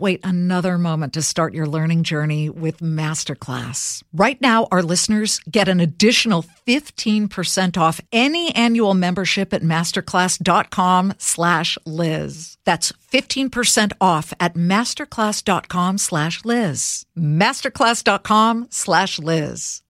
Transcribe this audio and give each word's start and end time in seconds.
wait 0.00 0.20
another 0.24 0.78
moment 0.78 1.12
to 1.14 1.22
start 1.22 1.54
your 1.54 1.66
learning 1.66 2.02
journey 2.02 2.48
with 2.48 2.78
Masterclass. 2.78 4.02
Right 4.12 4.40
now, 4.40 4.68
our 4.70 4.82
listeners 4.82 5.40
get 5.50 5.68
an 5.68 5.80
additional 5.80 6.44
15% 6.66 7.76
off 7.76 8.00
any 8.12 8.54
annual 8.54 8.94
membership 8.94 9.52
at 9.52 9.62
masterclass.com 9.62 11.14
slash 11.18 11.78
Liz. 11.84 12.58
That's 12.64 12.92
15% 13.12 13.92
off 14.00 14.32
at 14.38 14.54
masterclass.com 14.54 15.98
slash 15.98 16.44
Liz. 16.44 17.06
Masterclass.com 17.16 18.66
slash 18.70 19.18
Liz. 19.18 19.82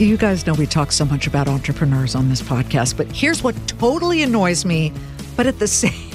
You 0.00 0.16
guys 0.16 0.44
know 0.44 0.54
we 0.54 0.66
talk 0.66 0.90
so 0.90 1.04
much 1.04 1.28
about 1.28 1.46
entrepreneurs 1.46 2.16
on 2.16 2.28
this 2.28 2.42
podcast, 2.42 2.96
but 2.96 3.06
here's 3.12 3.44
what 3.44 3.54
totally 3.68 4.24
annoys 4.24 4.64
me, 4.64 4.92
but 5.36 5.46
at 5.46 5.60
the 5.60 5.68
same 5.68 6.10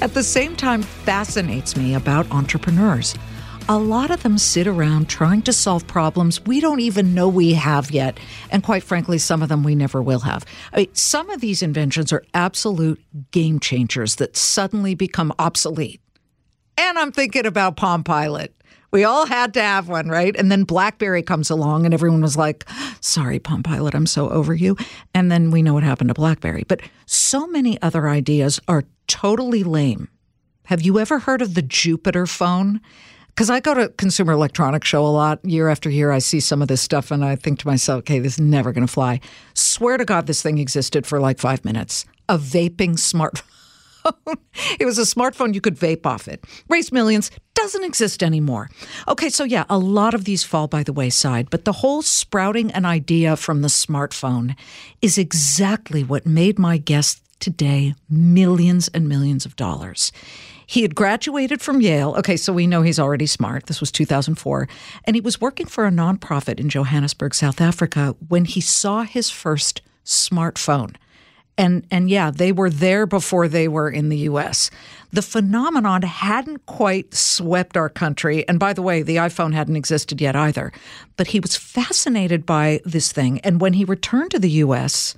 at 0.00 0.14
the 0.14 0.22
same 0.22 0.54
time 0.54 0.82
fascinates 0.82 1.76
me 1.76 1.94
about 1.94 2.30
entrepreneurs. 2.30 3.16
A 3.68 3.76
lot 3.76 4.12
of 4.12 4.22
them 4.22 4.38
sit 4.38 4.68
around 4.68 5.08
trying 5.08 5.42
to 5.42 5.52
solve 5.52 5.88
problems 5.88 6.40
we 6.46 6.60
don't 6.60 6.78
even 6.78 7.14
know 7.14 7.28
we 7.28 7.52
have 7.54 7.90
yet. 7.90 8.20
And 8.50 8.62
quite 8.62 8.84
frankly, 8.84 9.18
some 9.18 9.42
of 9.42 9.48
them 9.48 9.64
we 9.64 9.74
never 9.74 10.00
will 10.00 10.20
have. 10.20 10.44
I 10.72 10.76
mean, 10.76 10.94
some 10.94 11.30
of 11.30 11.40
these 11.40 11.62
inventions 11.62 12.12
are 12.12 12.22
absolute 12.32 13.02
game 13.32 13.58
changers 13.58 14.16
that 14.16 14.36
suddenly 14.36 14.94
become 14.94 15.32
obsolete. 15.40 16.00
And 16.76 16.96
I'm 16.96 17.10
thinking 17.10 17.44
about 17.44 17.76
Palm 17.76 18.04
Pilot. 18.04 18.54
We 18.90 19.04
all 19.04 19.26
had 19.26 19.52
to 19.54 19.60
have 19.60 19.88
one, 19.88 20.08
right? 20.08 20.34
And 20.36 20.50
then 20.50 20.64
BlackBerry 20.64 21.22
comes 21.22 21.50
along 21.50 21.84
and 21.84 21.92
everyone 21.92 22.22
was 22.22 22.36
like, 22.36 22.64
sorry, 23.00 23.38
Palm 23.38 23.62
Pilot, 23.62 23.94
I'm 23.94 24.06
so 24.06 24.30
over 24.30 24.54
you. 24.54 24.76
And 25.14 25.30
then 25.30 25.50
we 25.50 25.62
know 25.62 25.74
what 25.74 25.82
happened 25.82 26.08
to 26.08 26.14
BlackBerry. 26.14 26.64
But 26.66 26.80
so 27.04 27.46
many 27.46 27.80
other 27.82 28.08
ideas 28.08 28.60
are 28.66 28.84
totally 29.06 29.62
lame. 29.62 30.08
Have 30.64 30.82
you 30.82 30.98
ever 30.98 31.18
heard 31.18 31.42
of 31.42 31.54
the 31.54 31.62
Jupiter 31.62 32.26
phone? 32.26 32.80
Because 33.28 33.50
I 33.50 33.60
go 33.60 33.74
to 33.74 33.90
Consumer 33.90 34.32
Electronics 34.32 34.88
Show 34.88 35.06
a 35.06 35.08
lot. 35.08 35.44
Year 35.44 35.68
after 35.68 35.88
year, 35.90 36.10
I 36.10 36.18
see 36.18 36.40
some 36.40 36.60
of 36.60 36.68
this 36.68 36.80
stuff 36.80 37.10
and 37.10 37.24
I 37.24 37.36
think 37.36 37.58
to 37.60 37.66
myself, 37.66 38.00
okay, 38.00 38.18
this 38.18 38.34
is 38.34 38.40
never 38.40 38.72
going 38.72 38.86
to 38.86 38.92
fly. 38.92 39.20
Swear 39.54 39.96
to 39.96 40.04
God, 40.04 40.26
this 40.26 40.42
thing 40.42 40.58
existed 40.58 41.06
for 41.06 41.20
like 41.20 41.38
five 41.38 41.64
minutes. 41.64 42.04
A 42.28 42.38
vaping 42.38 42.94
smartphone. 42.94 43.42
it 44.80 44.84
was 44.84 44.98
a 44.98 45.02
smartphone 45.02 45.54
you 45.54 45.60
could 45.60 45.76
vape 45.76 46.06
off 46.06 46.28
it. 46.28 46.44
Raised 46.68 46.92
millions, 46.92 47.30
doesn't 47.54 47.84
exist 47.84 48.22
anymore. 48.22 48.70
Okay, 49.08 49.28
so 49.28 49.44
yeah, 49.44 49.64
a 49.68 49.78
lot 49.78 50.14
of 50.14 50.24
these 50.24 50.44
fall 50.44 50.68
by 50.68 50.82
the 50.82 50.92
wayside, 50.92 51.50
but 51.50 51.64
the 51.64 51.72
whole 51.72 52.02
sprouting 52.02 52.70
an 52.72 52.84
idea 52.84 53.36
from 53.36 53.62
the 53.62 53.68
smartphone 53.68 54.56
is 55.02 55.18
exactly 55.18 56.04
what 56.04 56.26
made 56.26 56.58
my 56.58 56.76
guest 56.78 57.22
today 57.40 57.94
millions 58.08 58.88
and 58.88 59.08
millions 59.08 59.46
of 59.46 59.56
dollars. 59.56 60.12
He 60.66 60.82
had 60.82 60.94
graduated 60.94 61.62
from 61.62 61.80
Yale. 61.80 62.14
Okay, 62.18 62.36
so 62.36 62.52
we 62.52 62.66
know 62.66 62.82
he's 62.82 62.98
already 62.98 63.26
smart. 63.26 63.66
This 63.66 63.80
was 63.80 63.90
2004. 63.90 64.68
And 65.04 65.16
he 65.16 65.20
was 65.20 65.40
working 65.40 65.66
for 65.66 65.86
a 65.86 65.90
nonprofit 65.90 66.60
in 66.60 66.68
Johannesburg, 66.68 67.34
South 67.34 67.60
Africa, 67.60 68.14
when 68.28 68.44
he 68.44 68.60
saw 68.60 69.02
his 69.02 69.30
first 69.30 69.80
smartphone 70.04 70.94
and 71.58 71.84
and 71.90 72.08
yeah, 72.08 72.30
they 72.30 72.52
were 72.52 72.70
there 72.70 73.04
before 73.04 73.48
they 73.48 73.68
were 73.68 73.90
in 73.90 74.08
the 74.08 74.18
US. 74.30 74.70
The 75.12 75.22
phenomenon 75.22 76.02
hadn't 76.02 76.64
quite 76.66 77.14
swept 77.14 77.76
our 77.76 77.88
country. 77.88 78.46
And 78.48 78.58
by 78.58 78.72
the 78.72 78.82
way, 78.82 79.02
the 79.02 79.16
iPhone 79.16 79.52
hadn't 79.52 79.76
existed 79.76 80.20
yet 80.20 80.36
either. 80.36 80.72
But 81.16 81.28
he 81.28 81.40
was 81.40 81.56
fascinated 81.56 82.46
by 82.46 82.80
this 82.84 83.10
thing. 83.10 83.40
And 83.40 83.60
when 83.60 83.72
he 83.72 83.84
returned 83.84 84.30
to 84.30 84.38
the 84.38 84.50
US, 84.50 85.16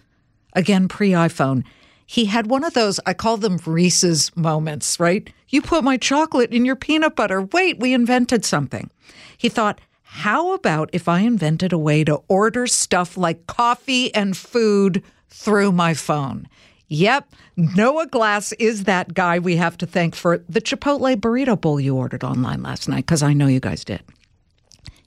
again 0.55 0.89
pre 0.89 1.11
iPhone, 1.11 1.65
he 2.07 2.25
had 2.25 2.49
one 2.49 2.65
of 2.65 2.75
those, 2.75 2.99
I 3.07 3.15
call 3.15 3.37
them 3.37 3.61
Reese's 3.65 4.35
moments, 4.37 4.99
right? 4.99 5.33
You 5.49 5.63
put 5.63 5.85
my 5.85 5.97
chocolate 5.97 6.53
in 6.53 6.65
your 6.65 6.75
peanut 6.75 7.15
butter. 7.15 7.43
Wait, 7.43 7.79
we 7.79 7.93
invented 7.93 8.45
something. 8.45 8.91
He 9.39 9.49
thought, 9.49 9.81
how 10.03 10.55
about 10.55 10.91
if 10.93 11.07
I 11.07 11.21
invented 11.21 11.73
a 11.73 11.79
way 11.79 12.03
to 12.03 12.21
order 12.27 12.67
stuff 12.67 13.17
like 13.17 13.47
coffee 13.47 14.13
and 14.13 14.37
food 14.37 15.05
through 15.31 15.73
my 15.73 15.95
phone. 15.95 16.47
Yep, 16.89 17.33
Noah 17.57 18.07
Glass 18.07 18.53
is 18.53 18.85
that 18.85 19.15
guy 19.15 19.39
we 19.39 19.57
have 19.57 19.79
to 19.79 19.87
thank 19.87 20.17
for 20.17 20.39
the 20.49 20.61
Chipotle 20.61 21.15
burrito 21.17 21.59
bowl 21.61 21.81
you 21.81 21.97
ordered 21.97 22.25
online 22.25 22.63
last 22.63 22.89
night, 22.89 23.07
because 23.07 23.23
I 23.23 23.33
know 23.33 23.47
you 23.47 23.61
guys 23.61 23.85
did. 23.85 24.03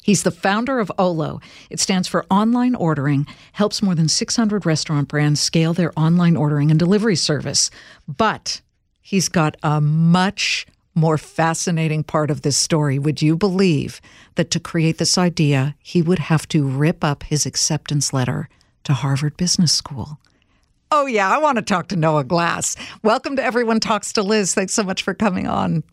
He's 0.01 0.23
the 0.23 0.31
founder 0.31 0.79
of 0.79 0.91
Olo. 0.97 1.39
It 1.69 1.79
stands 1.79 2.07
for 2.07 2.25
Online 2.29 2.75
Ordering, 2.75 3.25
helps 3.53 3.81
more 3.81 3.95
than 3.95 4.09
600 4.09 4.65
restaurant 4.65 5.07
brands 5.07 5.39
scale 5.39 5.73
their 5.73 5.91
online 5.97 6.35
ordering 6.35 6.71
and 6.71 6.79
delivery 6.79 7.15
service. 7.15 7.71
But 8.07 8.61
he's 9.01 9.29
got 9.29 9.55
a 9.63 9.79
much 9.79 10.67
more 10.95 11.17
fascinating 11.17 12.03
part 12.03 12.29
of 12.29 12.41
this 12.41 12.57
story. 12.57 12.99
Would 12.99 13.21
you 13.21 13.35
believe 13.35 14.01
that 14.35 14.51
to 14.51 14.59
create 14.59 14.97
this 14.97 15.17
idea, 15.17 15.75
he 15.81 16.01
would 16.01 16.19
have 16.19 16.47
to 16.49 16.67
rip 16.67 17.03
up 17.03 17.23
his 17.23 17.45
acceptance 17.45 18.13
letter 18.13 18.49
to 18.83 18.93
Harvard 18.93 19.37
Business 19.37 19.71
School. 19.71 20.19
Oh, 20.91 21.05
yeah, 21.05 21.29
I 21.29 21.39
want 21.39 21.55
to 21.57 21.63
talk 21.63 21.87
to 21.87 21.95
Noah 21.95 22.23
Glass. 22.23 22.75
Welcome 23.01 23.35
to 23.37 23.43
Everyone 23.43 23.79
Talks 23.79 24.13
to 24.13 24.23
Liz. 24.23 24.53
Thanks 24.53 24.73
so 24.73 24.83
much 24.83 25.01
for 25.01 25.13
coming 25.13 25.47
on. 25.47 25.83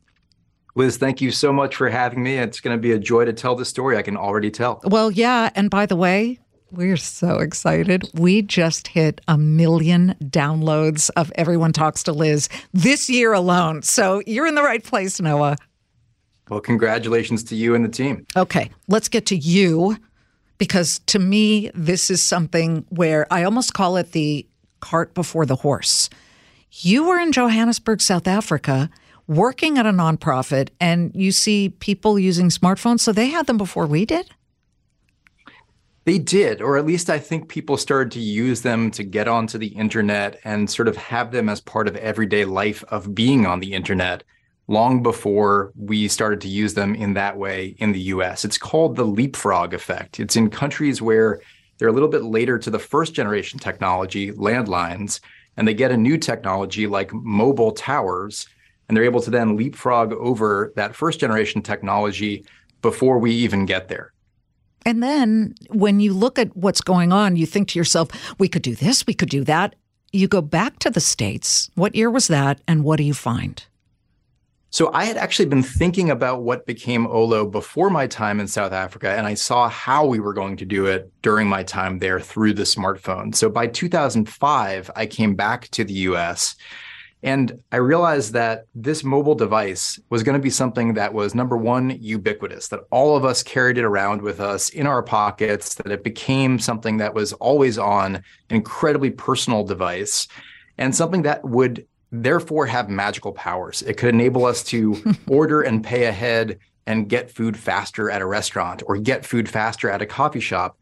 Liz, 0.74 0.98
thank 0.98 1.20
you 1.20 1.30
so 1.30 1.52
much 1.52 1.74
for 1.74 1.88
having 1.88 2.22
me. 2.22 2.36
It's 2.36 2.60
going 2.60 2.76
to 2.76 2.80
be 2.80 2.92
a 2.92 2.98
joy 2.98 3.24
to 3.24 3.32
tell 3.32 3.54
the 3.54 3.64
story. 3.64 3.96
I 3.96 4.02
can 4.02 4.16
already 4.16 4.50
tell. 4.50 4.80
Well, 4.84 5.10
yeah. 5.10 5.50
And 5.54 5.70
by 5.70 5.86
the 5.86 5.96
way, 5.96 6.38
we're 6.70 6.96
so 6.96 7.38
excited. 7.38 8.08
We 8.14 8.42
just 8.42 8.88
hit 8.88 9.20
a 9.26 9.36
million 9.36 10.14
downloads 10.22 11.10
of 11.16 11.32
Everyone 11.34 11.72
Talks 11.72 12.02
to 12.04 12.12
Liz 12.12 12.48
this 12.72 13.10
year 13.10 13.32
alone. 13.32 13.82
So 13.82 14.22
you're 14.26 14.46
in 14.46 14.54
the 14.54 14.62
right 14.62 14.84
place, 14.84 15.20
Noah. 15.20 15.56
Well, 16.48 16.60
congratulations 16.60 17.42
to 17.44 17.56
you 17.56 17.74
and 17.74 17.84
the 17.84 17.88
team. 17.88 18.26
Okay, 18.36 18.70
let's 18.88 19.08
get 19.08 19.26
to 19.26 19.36
you 19.36 19.96
because 20.60 20.98
to 21.06 21.18
me, 21.18 21.70
this 21.74 22.10
is 22.10 22.22
something 22.22 22.84
where 22.90 23.26
I 23.32 23.44
almost 23.44 23.72
call 23.72 23.96
it 23.96 24.12
the 24.12 24.46
cart 24.80 25.14
before 25.14 25.46
the 25.46 25.56
horse. 25.56 26.10
You 26.70 27.04
were 27.04 27.18
in 27.18 27.32
Johannesburg, 27.32 28.02
South 28.02 28.28
Africa, 28.28 28.90
working 29.26 29.78
at 29.78 29.86
a 29.86 29.90
nonprofit, 29.90 30.68
and 30.78 31.12
you 31.14 31.32
see 31.32 31.70
people 31.70 32.18
using 32.18 32.50
smartphones. 32.50 33.00
So 33.00 33.10
they 33.10 33.28
had 33.28 33.46
them 33.46 33.56
before 33.56 33.86
we 33.86 34.04
did? 34.04 34.28
They 36.04 36.18
did, 36.18 36.60
or 36.60 36.76
at 36.76 36.84
least 36.84 37.08
I 37.08 37.18
think 37.18 37.48
people 37.48 37.78
started 37.78 38.12
to 38.12 38.20
use 38.20 38.60
them 38.60 38.90
to 38.90 39.02
get 39.02 39.28
onto 39.28 39.56
the 39.56 39.68
internet 39.68 40.40
and 40.44 40.68
sort 40.68 40.88
of 40.88 40.96
have 40.96 41.32
them 41.32 41.48
as 41.48 41.62
part 41.62 41.88
of 41.88 41.96
everyday 41.96 42.44
life 42.44 42.84
of 42.88 43.14
being 43.14 43.46
on 43.46 43.60
the 43.60 43.72
internet 43.72 44.24
long 44.70 45.02
before 45.02 45.72
we 45.76 46.06
started 46.06 46.40
to 46.40 46.48
use 46.48 46.74
them 46.74 46.94
in 46.94 47.14
that 47.14 47.36
way 47.36 47.74
in 47.78 47.90
the 47.90 48.00
US. 48.14 48.44
It's 48.44 48.56
called 48.56 48.94
the 48.94 49.04
leapfrog 49.04 49.74
effect. 49.74 50.20
It's 50.20 50.36
in 50.36 50.48
countries 50.48 51.02
where 51.02 51.40
they're 51.76 51.88
a 51.88 51.92
little 51.92 52.08
bit 52.08 52.22
later 52.22 52.56
to 52.56 52.70
the 52.70 52.78
first 52.78 53.12
generation 53.12 53.58
technology, 53.58 54.30
landlines, 54.30 55.18
and 55.56 55.66
they 55.66 55.74
get 55.74 55.90
a 55.90 55.96
new 55.96 56.16
technology 56.16 56.86
like 56.86 57.12
mobile 57.12 57.72
towers, 57.72 58.46
and 58.88 58.96
they're 58.96 59.04
able 59.04 59.20
to 59.22 59.30
then 59.30 59.56
leapfrog 59.56 60.12
over 60.12 60.72
that 60.76 60.94
first 60.94 61.18
generation 61.18 61.62
technology 61.62 62.44
before 62.80 63.18
we 63.18 63.32
even 63.32 63.66
get 63.66 63.88
there. 63.88 64.12
And 64.86 65.02
then 65.02 65.54
when 65.70 65.98
you 65.98 66.12
look 66.14 66.38
at 66.38 66.56
what's 66.56 66.80
going 66.80 67.12
on, 67.12 67.34
you 67.34 67.44
think 67.44 67.68
to 67.68 67.78
yourself, 67.78 68.08
we 68.38 68.46
could 68.46 68.62
do 68.62 68.76
this, 68.76 69.04
we 69.04 69.14
could 69.14 69.30
do 69.30 69.42
that. 69.44 69.74
You 70.12 70.28
go 70.28 70.40
back 70.40 70.78
to 70.78 70.90
the 70.90 71.00
States. 71.00 71.70
What 71.74 71.96
year 71.96 72.10
was 72.10 72.28
that? 72.28 72.60
And 72.68 72.84
what 72.84 72.96
do 72.96 73.02
you 73.02 73.14
find? 73.14 73.64
So 74.72 74.92
I 74.92 75.04
had 75.04 75.16
actually 75.16 75.48
been 75.48 75.64
thinking 75.64 76.10
about 76.10 76.42
what 76.42 76.64
became 76.64 77.06
Olo 77.06 77.44
before 77.44 77.90
my 77.90 78.06
time 78.06 78.38
in 78.38 78.46
South 78.46 78.72
Africa, 78.72 79.10
and 79.10 79.26
I 79.26 79.34
saw 79.34 79.68
how 79.68 80.06
we 80.06 80.20
were 80.20 80.32
going 80.32 80.56
to 80.58 80.64
do 80.64 80.86
it 80.86 81.10
during 81.22 81.48
my 81.48 81.64
time 81.64 81.98
there 81.98 82.20
through 82.20 82.54
the 82.54 82.62
smartphone. 82.62 83.34
So 83.34 83.50
by 83.50 83.66
2005, 83.66 84.90
I 84.94 85.06
came 85.06 85.34
back 85.34 85.68
to 85.70 85.82
the 85.82 85.92
US 85.92 86.54
and 87.22 87.62
I 87.70 87.76
realized 87.76 88.32
that 88.32 88.64
this 88.74 89.04
mobile 89.04 89.34
device 89.34 90.00
was 90.08 90.22
going 90.22 90.38
to 90.38 90.42
be 90.42 90.50
something 90.50 90.94
that 90.94 91.12
was 91.12 91.34
number 91.34 91.56
one, 91.56 91.98
ubiquitous, 92.00 92.68
that 92.68 92.80
all 92.90 93.14
of 93.14 93.26
us 93.26 93.42
carried 93.42 93.76
it 93.76 93.84
around 93.84 94.22
with 94.22 94.40
us 94.40 94.70
in 94.70 94.86
our 94.86 95.02
pockets, 95.02 95.74
that 95.74 95.92
it 95.92 96.02
became 96.02 96.58
something 96.58 96.96
that 96.96 97.12
was 97.12 97.34
always 97.34 97.76
on, 97.76 98.16
an 98.16 98.24
incredibly 98.48 99.10
personal 99.10 99.64
device, 99.64 100.28
and 100.78 100.94
something 100.94 101.22
that 101.22 101.44
would 101.44 101.86
therefore 102.12 102.66
have 102.66 102.88
magical 102.88 103.32
powers. 103.32 103.82
It 103.82 103.96
could 103.96 104.14
enable 104.14 104.44
us 104.44 104.62
to 104.64 105.14
order 105.28 105.62
and 105.62 105.84
pay 105.84 106.04
ahead 106.04 106.58
and 106.86 107.08
get 107.08 107.30
food 107.30 107.56
faster 107.56 108.10
at 108.10 108.22
a 108.22 108.26
restaurant 108.26 108.82
or 108.86 108.96
get 108.96 109.24
food 109.24 109.48
faster 109.48 109.90
at 109.90 110.02
a 110.02 110.06
coffee 110.06 110.40
shop 110.40 110.76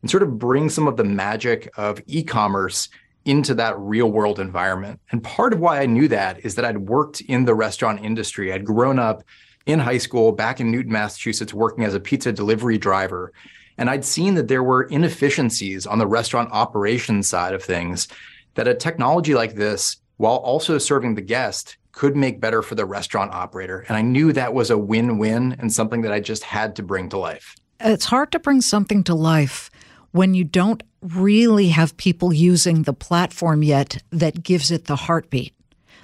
and 0.00 0.10
sort 0.10 0.22
of 0.22 0.38
bring 0.38 0.70
some 0.70 0.88
of 0.88 0.96
the 0.96 1.04
magic 1.04 1.70
of 1.76 2.00
e 2.06 2.22
commerce 2.22 2.88
into 3.24 3.54
that 3.54 3.78
real 3.78 4.10
world 4.10 4.40
environment. 4.40 5.00
And 5.12 5.22
part 5.22 5.52
of 5.52 5.60
why 5.60 5.80
I 5.80 5.86
knew 5.86 6.08
that 6.08 6.44
is 6.44 6.54
that 6.54 6.64
I'd 6.64 6.88
worked 6.88 7.20
in 7.20 7.44
the 7.44 7.54
restaurant 7.54 8.02
industry. 8.02 8.52
I'd 8.52 8.64
grown 8.64 8.98
up 8.98 9.22
in 9.66 9.78
high 9.78 9.98
school 9.98 10.32
back 10.32 10.60
in 10.60 10.70
Newton, 10.70 10.92
Massachusetts, 10.92 11.52
working 11.52 11.84
as 11.84 11.94
a 11.94 12.00
pizza 12.00 12.32
delivery 12.32 12.78
driver. 12.78 13.32
And 13.76 13.90
I'd 13.90 14.04
seen 14.04 14.34
that 14.34 14.48
there 14.48 14.62
were 14.62 14.84
inefficiencies 14.84 15.86
on 15.86 15.98
the 15.98 16.06
restaurant 16.06 16.50
operations 16.52 17.28
side 17.28 17.54
of 17.54 17.62
things, 17.62 18.08
that 18.54 18.68
a 18.68 18.74
technology 18.74 19.34
like 19.34 19.54
this, 19.54 19.98
while 20.20 20.36
also 20.36 20.76
serving 20.76 21.14
the 21.14 21.22
guest, 21.22 21.78
could 21.92 22.14
make 22.14 22.42
better 22.42 22.60
for 22.60 22.74
the 22.74 22.84
restaurant 22.84 23.32
operator. 23.32 23.86
And 23.88 23.96
I 23.96 24.02
knew 24.02 24.34
that 24.34 24.52
was 24.52 24.68
a 24.68 24.76
win 24.76 25.16
win 25.16 25.56
and 25.58 25.72
something 25.72 26.02
that 26.02 26.12
I 26.12 26.20
just 26.20 26.44
had 26.44 26.76
to 26.76 26.82
bring 26.82 27.08
to 27.08 27.16
life. 27.16 27.56
It's 27.80 28.04
hard 28.04 28.30
to 28.32 28.38
bring 28.38 28.60
something 28.60 29.02
to 29.04 29.14
life 29.14 29.70
when 30.10 30.34
you 30.34 30.44
don't 30.44 30.82
really 31.00 31.68
have 31.68 31.96
people 31.96 32.34
using 32.34 32.82
the 32.82 32.92
platform 32.92 33.62
yet 33.62 34.02
that 34.10 34.42
gives 34.42 34.70
it 34.70 34.84
the 34.84 34.96
heartbeat. 34.96 35.54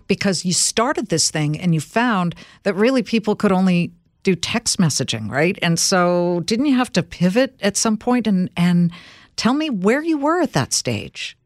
Because 0.09 0.47
you 0.47 0.55
started 0.55 1.09
this 1.09 1.31
thing 1.31 1.61
and 1.61 1.75
you 1.75 1.81
found 1.83 2.35
that 2.63 2.75
really 2.75 3.03
people 3.03 3.37
could 3.37 3.53
only 3.53 3.93
do 4.23 4.35
text 4.35 4.79
messaging, 4.79 5.31
right? 5.31 5.59
And 5.61 5.79
so 5.79 6.41
didn't 6.47 6.65
you 6.65 6.77
have 6.77 6.93
to 6.95 7.03
pivot 7.03 7.55
at 7.61 7.77
some 7.77 7.99
point 7.99 8.27
and 8.27 8.49
and 8.57 8.93
tell 9.37 9.53
me 9.53 9.69
where 9.69 10.03
you 10.03 10.17
were 10.17 10.41
at 10.41 10.55
that 10.55 10.73
stage? 10.73 11.37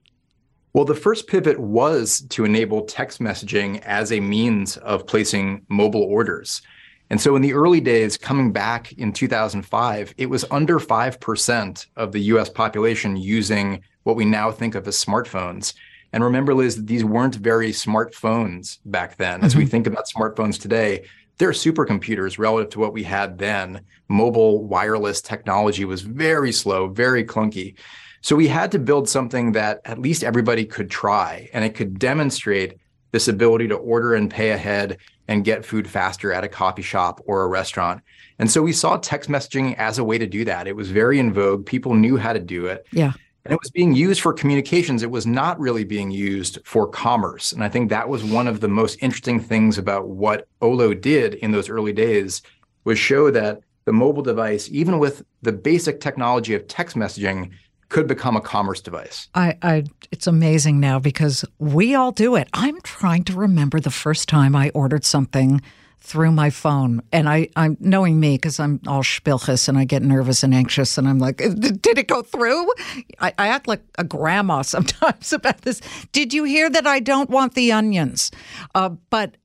Well, 0.73 0.85
the 0.85 0.95
first 0.95 1.27
pivot 1.27 1.59
was 1.59 2.21
to 2.31 2.45
enable 2.45 2.83
text 2.83 3.21
messaging 3.21 3.81
as 3.81 4.13
a 4.13 4.21
means 4.21 4.77
of 4.79 5.07
placing 5.07 5.67
mobile 5.69 6.03
orders. 6.03 6.63
And 7.11 7.21
so 7.21 7.35
in 7.35 7.43
the 7.43 7.55
early 7.55 7.81
days, 7.81 8.17
coming 8.17 8.53
back 8.53 8.93
in 8.93 9.13
2005, 9.13 10.15
it 10.17 10.27
was 10.27 10.45
under 10.51 10.79
5% 10.79 11.87
of 11.97 12.13
the 12.13 12.21
US 12.21 12.49
population 12.49 13.17
using 13.17 13.83
what 14.05 14.15
we 14.15 14.25
now 14.25 14.53
think 14.53 14.77
of 14.77 14.87
as 14.87 15.05
smartphones. 15.05 15.75
And 16.13 16.23
remember, 16.23 16.55
Liz, 16.55 16.85
these 16.85 17.05
weren't 17.05 17.35
very 17.35 17.73
smartphones 17.73 18.79
back 18.85 19.17
then. 19.17 19.39
Mm-hmm. 19.39 19.47
As 19.47 19.57
we 19.57 19.65
mm-hmm. 19.65 19.71
think 19.71 19.87
about 19.89 20.07
smartphones 20.07 20.61
today, 20.61 21.05
they're 21.39 21.51
supercomputers 21.51 22.39
relative 22.39 22.71
to 22.73 22.81
what 22.81 22.93
we 22.93 23.03
had 23.03 23.39
then. 23.39 23.81
Mobile 24.09 24.65
wireless 24.65 25.21
technology 25.21 25.85
was 25.85 26.03
very 26.03 26.53
slow, 26.53 26.89
very 26.89 27.25
clunky. 27.25 27.77
So 28.21 28.37
we 28.37 28.49
had 28.49 28.73
to 28.73 28.79
build 28.79 29.09
something 29.09 29.53
that 29.53 29.81
at 29.85 29.99
least 29.99 30.25
everybody 30.25 30.65
could 30.65 30.91
try 30.91 31.49
and 31.53 31.65
it 31.65 31.75
could 31.75 31.99
demonstrate 31.99 32.77
this 33.13 33.29
ability 33.29 33.69
to 33.69 33.77
order 33.77 34.15
and 34.15 34.31
pay 34.31 34.51
ahead 34.51 34.99
and 35.27 35.45
get 35.45 35.65
food 35.65 35.89
faster 35.89 36.33
at 36.33 36.45
a 36.45 36.49
coffee 36.49 36.83
shop 36.83 37.21
or 37.25 37.43
a 37.43 37.49
restaurant. 37.49 38.03
And 38.39 38.51
so 38.51 38.63
we 38.63 38.73
saw 38.73 38.97
text 38.97 39.31
messaging 39.31 39.77
as 39.77 39.99
a 39.99 40.05
way 40.05 40.19
to 40.19 40.27
do 40.27 40.45
that. 40.45 40.67
It 40.67 40.77
was 40.77 40.91
very 40.91 41.19
in 41.19 41.33
vogue. 41.33 41.67
People 41.67 41.95
knew 41.95 42.17
how 42.17 42.33
to 42.33 42.41
do 42.41 42.67
it. 42.67 42.87
Yeah. 42.93 43.13
And 43.45 43.53
it 43.53 43.59
was 43.61 43.71
being 43.71 43.95
used 43.95 44.21
for 44.21 44.33
communications. 44.33 45.03
It 45.03 45.11
was 45.11 45.27
not 45.27 45.59
really 45.59 45.85
being 45.85 46.11
used 46.11 46.59
for 46.65 46.87
commerce. 46.87 47.53
And 47.53 47.65
I 47.65 47.69
think 47.69 47.89
that 47.89 48.09
was 48.09 48.23
one 48.23 48.47
of 48.47 48.61
the 48.61 48.69
most 48.69 48.99
interesting 49.01 49.41
things 49.41 49.79
about 49.79 50.09
what 50.09 50.47
Olo 50.61 50.93
did 50.93 51.35
in 51.35 51.51
those 51.51 51.71
early 51.71 51.93
days 51.93 52.43
was 52.85 52.99
show 52.99 53.31
that 53.31 53.61
the 53.87 53.93
mobile 53.93 54.23
device, 54.23 54.69
even 54.71 54.99
with 54.99 55.25
the 55.43 55.53
basic 55.53 56.01
technology 56.01 56.55
of 56.55 56.69
text 56.69 56.97
messaging, 56.97 57.51
could 57.91 58.07
become 58.07 58.37
a 58.37 58.41
commerce 58.41 58.81
device. 58.81 59.29
I, 59.35 59.59
I, 59.61 59.85
it's 60.11 60.27
amazing 60.27 60.81
now 60.81 60.99
because 60.99 61.45
we 61.59 61.95
all 61.95 62.13
do 62.13 62.37
it. 62.37 62.49
I'm 62.55 62.81
trying 62.81 63.25
to 63.25 63.35
remember 63.35 63.81
the 63.81 63.91
first 63.91 64.29
time 64.29 64.57
I 64.57 64.71
ordered 64.71 65.05
something 65.05 65.61
through 66.03 66.33
my 66.33 66.49
phone, 66.49 67.03
and 67.13 67.29
I, 67.29 67.51
I'm 67.57 67.77
knowing 67.79 68.19
me 68.19 68.37
because 68.37 68.59
I'm 68.59 68.81
all 68.87 69.03
spilchus 69.03 69.69
and 69.69 69.77
I 69.77 69.85
get 69.85 70.03
nervous 70.03 70.43
and 70.43 70.55
anxious, 70.55 70.97
and 70.97 71.07
I'm 71.07 71.19
like, 71.19 71.37
did 71.37 71.99
it 71.99 72.09
go 72.09 72.23
through? 72.23 72.73
I, 73.19 73.35
I 73.37 73.49
act 73.49 73.69
like 73.69 73.83
a 73.99 74.05
grandma 74.05 74.63
sometimes 74.63 75.33
about 75.33 75.61
this. 75.63 75.83
Did 76.13 76.33
you 76.33 76.45
hear 76.45 76.71
that 76.71 76.87
I 76.87 77.01
don't 77.01 77.29
want 77.29 77.55
the 77.55 77.71
onions? 77.73 78.31
Uh, 78.75 78.91
but 79.11 79.37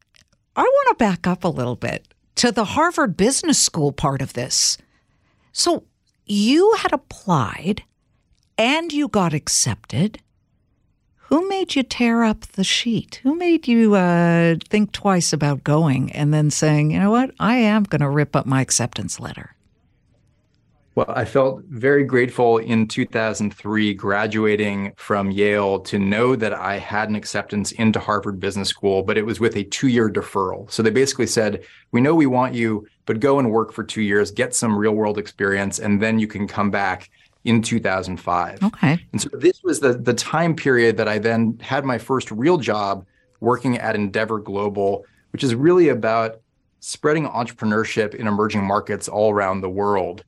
I 0.55 0.61
want 0.61 0.97
to 0.97 1.03
back 1.03 1.27
up 1.27 1.43
a 1.43 1.49
little 1.49 1.75
bit 1.75 2.07
to 2.35 2.51
the 2.51 2.63
Harvard 2.63 3.17
Business 3.17 3.61
School 3.61 3.91
part 3.91 4.21
of 4.21 4.33
this. 4.33 4.77
So 5.51 5.83
you 6.25 6.73
had 6.77 6.93
applied 6.93 7.83
and 8.57 8.91
you 8.91 9.07
got 9.07 9.33
accepted. 9.33 10.19
Who 11.29 11.47
made 11.49 11.75
you 11.75 11.83
tear 11.83 12.23
up 12.23 12.41
the 12.41 12.63
sheet? 12.63 13.19
Who 13.23 13.35
made 13.35 13.67
you 13.67 13.95
uh, 13.95 14.55
think 14.69 14.91
twice 14.91 15.33
about 15.33 15.63
going 15.63 16.11
and 16.11 16.33
then 16.33 16.51
saying, 16.51 16.91
you 16.91 16.99
know 16.99 17.11
what, 17.11 17.31
I 17.39 17.55
am 17.57 17.83
going 17.83 18.01
to 18.01 18.09
rip 18.09 18.35
up 18.35 18.45
my 18.45 18.61
acceptance 18.61 19.19
letter? 19.19 19.55
Well, 20.93 21.07
I 21.09 21.25
felt 21.25 21.63
very 21.65 22.05
grateful 22.05 22.57
in 22.57 22.87
2003 22.87 23.93
graduating 23.95 24.93
from 24.95 25.29
Yale 25.29 25.79
to 25.81 25.99
know 25.99 26.37
that 26.37 26.53
I 26.53 26.77
had 26.77 27.09
an 27.09 27.15
acceptance 27.15 27.73
into 27.73 27.99
Harvard 27.99 28.39
Business 28.39 28.69
School, 28.69 29.03
but 29.03 29.17
it 29.17 29.25
was 29.25 29.41
with 29.41 29.57
a 29.57 29.65
two 29.65 29.89
year 29.89 30.09
deferral. 30.09 30.71
So 30.71 30.81
they 30.81 30.91
basically 30.91 31.27
said, 31.27 31.65
We 31.91 31.99
know 31.99 32.15
we 32.15 32.27
want 32.27 32.53
you, 32.53 32.87
but 33.05 33.19
go 33.19 33.39
and 33.39 33.51
work 33.51 33.73
for 33.73 33.83
two 33.83 34.03
years, 34.03 34.31
get 34.31 34.55
some 34.55 34.77
real 34.77 34.93
world 34.93 35.17
experience, 35.17 35.79
and 35.79 36.01
then 36.01 36.17
you 36.17 36.27
can 36.27 36.47
come 36.47 36.71
back 36.71 37.09
in 37.45 37.61
2005. 37.61 38.63
Okay. 38.63 38.99
And 39.11 39.21
so 39.21 39.29
this 39.31 39.63
was 39.63 39.79
the 39.79 39.93
the 39.93 40.13
time 40.13 40.55
period 40.55 40.97
that 40.97 41.07
I 41.07 41.19
then 41.19 41.57
had 41.61 41.85
my 41.85 41.97
first 41.97 42.29
real 42.31 42.57
job 42.57 43.05
working 43.39 43.77
at 43.77 43.95
Endeavor 43.95 44.39
Global, 44.39 45.05
which 45.31 45.43
is 45.43 45.55
really 45.55 45.89
about 45.89 46.41
spreading 46.79 47.27
entrepreneurship 47.27 48.13
in 48.13 48.27
emerging 48.27 48.63
markets 48.63 49.07
all 49.07 49.31
around 49.31 49.61
the 49.61 49.69
world. 49.69 50.23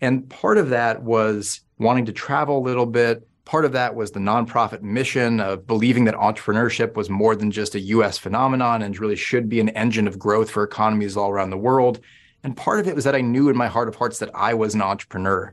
And 0.00 0.28
part 0.28 0.58
of 0.58 0.70
that 0.70 1.02
was 1.02 1.60
wanting 1.78 2.06
to 2.06 2.12
travel 2.12 2.58
a 2.58 2.64
little 2.66 2.86
bit. 2.86 3.26
Part 3.44 3.64
of 3.64 3.72
that 3.72 3.94
was 3.94 4.10
the 4.10 4.20
nonprofit 4.20 4.82
mission 4.82 5.40
of 5.40 5.66
believing 5.66 6.04
that 6.04 6.14
entrepreneurship 6.14 6.94
was 6.94 7.08
more 7.08 7.36
than 7.36 7.50
just 7.50 7.76
a 7.76 7.80
US 7.80 8.18
phenomenon 8.18 8.82
and 8.82 8.98
really 8.98 9.16
should 9.16 9.48
be 9.48 9.60
an 9.60 9.68
engine 9.70 10.08
of 10.08 10.18
growth 10.18 10.50
for 10.50 10.64
economies 10.64 11.16
all 11.16 11.30
around 11.30 11.50
the 11.50 11.56
world. 11.56 12.00
And 12.42 12.56
part 12.56 12.80
of 12.80 12.88
it 12.88 12.94
was 12.94 13.04
that 13.04 13.14
I 13.14 13.20
knew 13.20 13.48
in 13.48 13.56
my 13.56 13.68
heart 13.68 13.88
of 13.88 13.94
hearts 13.94 14.18
that 14.18 14.30
I 14.34 14.54
was 14.54 14.74
an 14.74 14.82
entrepreneur. 14.82 15.52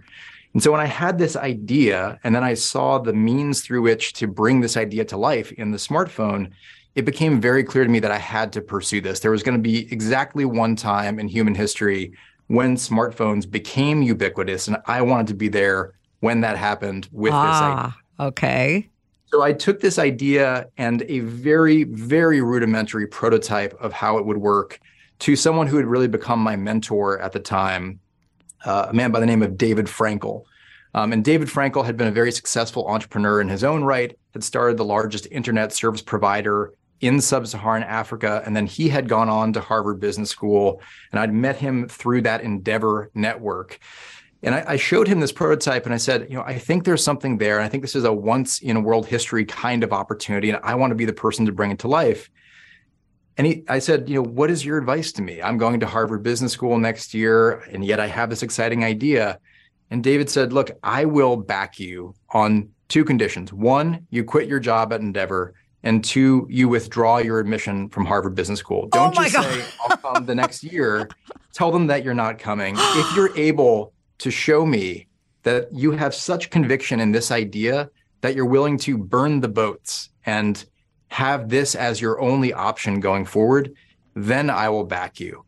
And 0.54 0.62
so 0.62 0.72
when 0.72 0.82
I 0.82 0.86
had 0.86 1.18
this 1.18 1.36
idea 1.36 2.20
and 2.24 2.36
then 2.36 2.44
I 2.44 2.54
saw 2.54 3.00
the 3.00 3.14
means 3.14 3.62
through 3.62 3.82
which 3.82 4.14
to 4.14 4.28
bring 4.28 4.62
this 4.62 4.78
idea 4.78 5.04
to 5.06 5.18
life 5.18 5.52
in 5.54 5.72
the 5.72 5.78
smartphone, 5.78 6.52
it 6.96 7.06
became 7.06 7.42
very 7.42 7.64
clear 7.64 7.84
to 7.84 7.90
me 7.90 8.00
that 8.00 8.12
I 8.12 8.20
had 8.20 8.54
to 8.54 8.62
pursue 8.62 9.02
this. 9.02 9.20
There 9.20 9.32
was 9.32 9.42
going 9.42 9.58
to 9.58 9.62
be 9.62 9.92
exactly 9.92 10.46
one 10.46 10.76
time 10.76 11.20
in 11.20 11.28
human 11.28 11.56
history 11.56 12.14
when 12.48 12.76
smartphones 12.76 13.50
became 13.50 14.04
ubiquitous, 14.04 14.68
and 14.68 14.78
I 14.86 15.02
wanted 15.02 15.28
to 15.28 15.34
be 15.34 15.48
there 15.48 15.94
when 16.20 16.42
that 16.42 16.58
happened 16.58 17.10
with 17.12 17.34
ah, 17.34 17.48
this 17.48 17.62
idea. 17.62 18.28
Okay. 18.28 18.90
So 19.28 19.42
I 19.42 19.54
took 19.54 19.80
this 19.80 19.98
idea 19.98 20.68
and 20.78 21.02
a 21.04 21.22
very, 21.22 21.86
very 21.86 22.42
rudimentary 22.42 23.08
prototype 23.08 23.74
of 23.82 23.92
how 23.92 24.20
it 24.20 24.26
would 24.28 24.38
work 24.38 24.80
to 25.20 25.36
someone 25.36 25.66
who 25.66 25.78
had 25.78 25.88
really 25.88 26.08
become 26.08 26.40
my 26.40 26.56
mentor 26.56 27.18
at 27.20 27.32
the 27.32 27.40
time, 27.40 28.00
uh, 28.66 28.88
a 28.90 28.94
man 28.94 29.12
by 29.12 29.20
the 29.20 29.26
name 29.26 29.42
of 29.42 29.58
David 29.58 29.86
Frankel. 29.86 30.44
Um, 30.94 31.12
and 31.12 31.24
David 31.24 31.48
Frankel 31.48 31.86
had 31.86 31.98
been 31.98 32.08
a 32.08 32.12
very 32.12 32.32
successful 32.32 32.88
entrepreneur 32.88 33.42
in 33.42 33.50
his 33.50 33.64
own 33.64 33.84
right, 33.84 34.18
had 34.34 34.44
started 34.44 34.78
the 34.78 34.86
largest 34.86 35.28
internet 35.32 35.74
service 35.74 36.02
provider 36.02 36.74
in 37.02 37.20
sub 37.20 37.48
Saharan 37.48 37.84
Africa. 37.84 38.42
And 38.46 38.56
then 38.56 38.66
he 38.66 38.90
had 38.90 39.10
gone 39.10 39.28
on 39.28 39.54
to 39.54 39.60
Harvard 39.60 40.00
Business 40.00 40.30
School. 40.30 40.82
And 41.12 41.20
I'd 41.20 41.34
met 41.34 41.58
him 41.58 41.88
through 41.88 42.22
that 42.22 42.42
Endeavor 42.42 43.12
network. 43.14 43.80
And 44.42 44.56
I, 44.56 44.64
I, 44.68 44.76
showed 44.76 45.08
him 45.08 45.22
this 45.22 45.32
prototype 45.32 45.86
and 45.86 45.94
I 45.94 45.98
said, 45.98 46.28
you 46.30 46.36
know, 46.36 46.44
I 46.44 46.60
think 46.60 46.84
there's 46.84 47.04
something 47.04 47.38
there. 47.38 47.58
And 47.58 47.66
I 47.66 47.70
think 47.70 47.82
this 47.82 47.96
is 47.96 48.04
a 48.04 48.12
once 48.12 48.60
in 48.60 48.84
world 48.84 49.06
history 49.06 49.46
kind 49.46 49.84
of 49.84 49.94
opportunity. 49.94 50.50
And 50.50 50.60
I 50.64 50.76
want 50.76 50.92
to 50.92 50.96
be 50.96 51.06
the 51.06 51.14
person 51.14 51.46
to 51.46 51.52
bring 51.52 51.72
it 51.72 51.80
to 51.80 51.88
life. 51.88 52.30
And 53.38 53.48
he, 53.48 53.64
I 53.68 53.80
said, 53.80 54.08
you 54.10 54.16
know, 54.16 54.24
what 54.24 54.52
is 54.52 54.64
your 54.64 54.78
advice 54.78 55.12
to 55.14 55.22
me? 55.22 55.42
I'm 55.42 55.58
going 55.58 55.80
to 55.80 55.88
Harvard 55.88 56.22
Business 56.22 56.52
School 56.52 56.78
next 56.78 57.14
year, 57.14 57.60
and 57.72 57.84
yet 57.84 58.00
I 58.00 58.08
have 58.08 58.30
this 58.30 58.44
exciting 58.44 58.84
idea. 58.84 59.40
And 59.90 60.04
David 60.04 60.30
said, 60.30 60.54
Look, 60.54 60.72
I 60.84 61.06
will 61.06 61.38
back 61.38 61.80
you 61.80 62.16
on 62.32 62.70
two 62.90 63.04
conditions. 63.04 63.52
One, 63.52 64.06
you 64.10 64.24
quit 64.24 64.48
your 64.48 64.60
job 64.60 64.94
at 64.94 65.02
Endeavor. 65.02 65.54
And 65.86 66.02
two, 66.02 66.48
you 66.50 66.70
withdraw 66.70 67.18
your 67.18 67.40
admission 67.40 67.90
from 67.90 68.06
Harvard 68.06 68.36
Business 68.36 68.60
School. 68.60 68.86
Oh 68.86 68.90
Don't 68.98 69.16
my 69.16 69.28
just 69.28 69.36
God. 69.36 69.54
say, 69.54 69.66
I'll 69.82 69.98
come 69.98 70.26
the 70.26 70.36
next 70.36 70.64
year. 70.64 71.10
Tell 71.54 71.72
them 71.72 71.88
that 71.88 72.06
you're 72.06 72.14
not 72.14 72.40
coming. 72.40 72.76
if 72.78 73.16
you're 73.16 73.36
able 73.38 73.94
to 74.20 74.32
show 74.32 74.66
me 74.66 75.08
that 75.44 75.68
you 75.74 75.92
have 75.92 76.16
such 76.16 76.50
conviction 76.50 77.02
in 77.02 77.12
this 77.12 77.32
idea 77.32 77.90
that 78.22 78.36
you're 78.36 78.46
willing 78.46 78.78
to 78.78 78.98
burn 78.98 79.42
the 79.42 79.50
boats 79.50 80.10
and 80.26 80.66
have 81.14 81.50
this 81.50 81.76
as 81.76 82.02
your 82.02 82.20
only 82.20 82.52
option 82.52 83.00
going 83.00 83.24
forward, 83.24 83.76
then 84.16 84.50
I 84.50 84.70
will 84.70 84.84
back 84.84 85.20
you. 85.20 85.46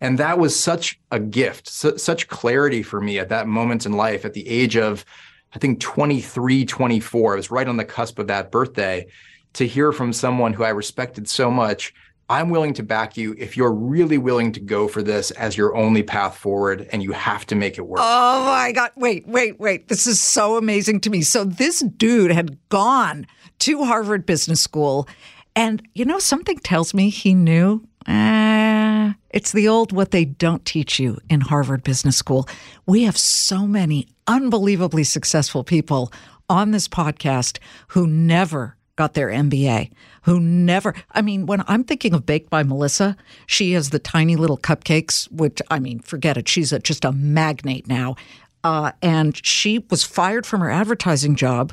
And 0.00 0.16
that 0.18 0.38
was 0.38 0.58
such 0.58 1.00
a 1.10 1.18
gift, 1.18 1.68
su- 1.68 1.98
such 1.98 2.28
clarity 2.28 2.84
for 2.84 3.00
me 3.00 3.18
at 3.18 3.28
that 3.30 3.48
moment 3.48 3.84
in 3.84 3.92
life 3.92 4.24
at 4.24 4.32
the 4.32 4.48
age 4.48 4.76
of, 4.76 5.04
I 5.52 5.58
think, 5.58 5.80
23, 5.80 6.64
24. 6.64 7.32
I 7.32 7.36
was 7.36 7.50
right 7.50 7.66
on 7.66 7.76
the 7.76 7.84
cusp 7.84 8.20
of 8.20 8.28
that 8.28 8.52
birthday 8.52 9.08
to 9.54 9.66
hear 9.66 9.90
from 9.90 10.12
someone 10.12 10.52
who 10.52 10.62
I 10.62 10.68
respected 10.68 11.28
so 11.28 11.50
much. 11.50 11.92
I'm 12.30 12.50
willing 12.50 12.74
to 12.74 12.84
back 12.84 13.16
you 13.16 13.34
if 13.38 13.56
you're 13.56 13.72
really 13.72 14.18
willing 14.18 14.52
to 14.52 14.60
go 14.60 14.86
for 14.86 15.02
this 15.02 15.32
as 15.32 15.56
your 15.56 15.74
only 15.76 16.04
path 16.04 16.36
forward 16.36 16.86
and 16.92 17.02
you 17.02 17.10
have 17.10 17.44
to 17.46 17.56
make 17.56 17.76
it 17.76 17.88
work. 17.88 18.00
Oh 18.00 18.44
my 18.44 18.70
God. 18.70 18.92
Wait, 18.94 19.26
wait, 19.26 19.58
wait. 19.58 19.88
This 19.88 20.06
is 20.06 20.20
so 20.20 20.56
amazing 20.56 21.00
to 21.00 21.10
me. 21.10 21.22
So, 21.22 21.42
this 21.42 21.80
dude 21.80 22.30
had 22.30 22.56
gone 22.68 23.26
to 23.60 23.84
Harvard 23.84 24.26
Business 24.26 24.60
School, 24.60 25.08
and 25.56 25.86
you 25.94 26.04
know, 26.04 26.18
something 26.18 26.58
tells 26.58 26.94
me 26.94 27.10
he 27.10 27.34
knew. 27.34 27.82
Uh, 28.06 29.12
it's 29.30 29.52
the 29.52 29.68
old 29.68 29.92
what 29.92 30.10
they 30.12 30.24
don't 30.24 30.64
teach 30.64 30.98
you 30.98 31.18
in 31.28 31.40
Harvard 31.40 31.82
Business 31.82 32.16
School. 32.16 32.48
We 32.86 33.02
have 33.02 33.18
so 33.18 33.66
many 33.66 34.08
unbelievably 34.26 35.04
successful 35.04 35.64
people 35.64 36.12
on 36.48 36.70
this 36.70 36.88
podcast 36.88 37.58
who 37.88 38.06
never 38.06 38.76
got 38.96 39.14
their 39.14 39.28
MBA, 39.28 39.92
who 40.22 40.40
never, 40.40 40.94
I 41.12 41.22
mean, 41.22 41.46
when 41.46 41.62
I'm 41.68 41.84
thinking 41.84 42.14
of 42.14 42.26
Baked 42.26 42.50
by 42.50 42.64
Melissa, 42.64 43.16
she 43.46 43.72
has 43.72 43.90
the 43.90 44.00
tiny 44.00 44.34
little 44.34 44.58
cupcakes, 44.58 45.30
which, 45.30 45.62
I 45.70 45.78
mean, 45.78 46.00
forget 46.00 46.36
it. 46.36 46.48
She's 46.48 46.72
a, 46.72 46.80
just 46.80 47.04
a 47.04 47.12
magnate 47.12 47.86
now. 47.86 48.16
Uh, 48.64 48.90
and 49.00 49.40
she 49.46 49.84
was 49.88 50.02
fired 50.02 50.46
from 50.46 50.60
her 50.60 50.70
advertising 50.70 51.36
job. 51.36 51.72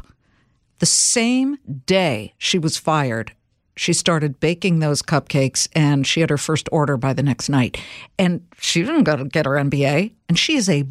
The 0.80 0.86
same 0.86 1.58
day 1.86 2.34
she 2.38 2.60
was 2.60 2.78
fired, 2.78 3.32
she 3.76 3.94
started 3.94 4.40
baking 4.40 4.80
those 4.80 5.02
cupcakes 5.02 5.68
and 5.74 6.08
she 6.08 6.22
had 6.22 6.30
her 6.30 6.38
first 6.38 6.70
order 6.72 6.98
by 6.98 7.14
the 7.14 7.24
next 7.24 7.50
night. 7.50 7.82
And 8.18 8.46
she 8.60 8.82
didn't 8.82 9.04
go 9.04 9.16
to 9.18 9.26
get 9.26 9.46
her 9.46 9.54
MBA. 9.54 10.14
And 10.30 10.40
she 10.40 10.56
is 10.56 10.70
a 10.70 10.86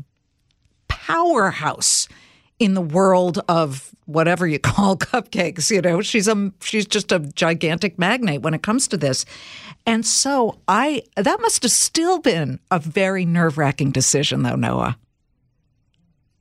powerhouse 0.89 2.09
in 2.59 2.75
the 2.75 2.81
world 2.81 3.41
of 3.49 3.95
whatever 4.07 4.47
you 4.47 4.59
call 4.61 4.97
cupcakes 4.97 5.71
you 5.71 5.81
know 5.81 6.01
she's 6.01 6.29
a 6.29 6.53
she's 6.61 6.87
just 6.87 7.11
a 7.11 7.19
gigantic 7.19 7.99
magnate 7.99 8.43
when 8.43 8.55
it 8.55 8.63
comes 8.63 8.87
to 8.87 8.97
this 8.97 9.25
and 9.87 10.07
so 10.07 10.59
i 10.69 11.03
that 11.17 11.41
must 11.41 11.63
have 11.63 11.73
still 11.73 12.19
been 12.21 12.61
a 12.71 12.79
very 12.79 13.25
nerve-wracking 13.25 13.91
decision 13.91 14.43
though 14.43 14.57
noah 14.57 14.97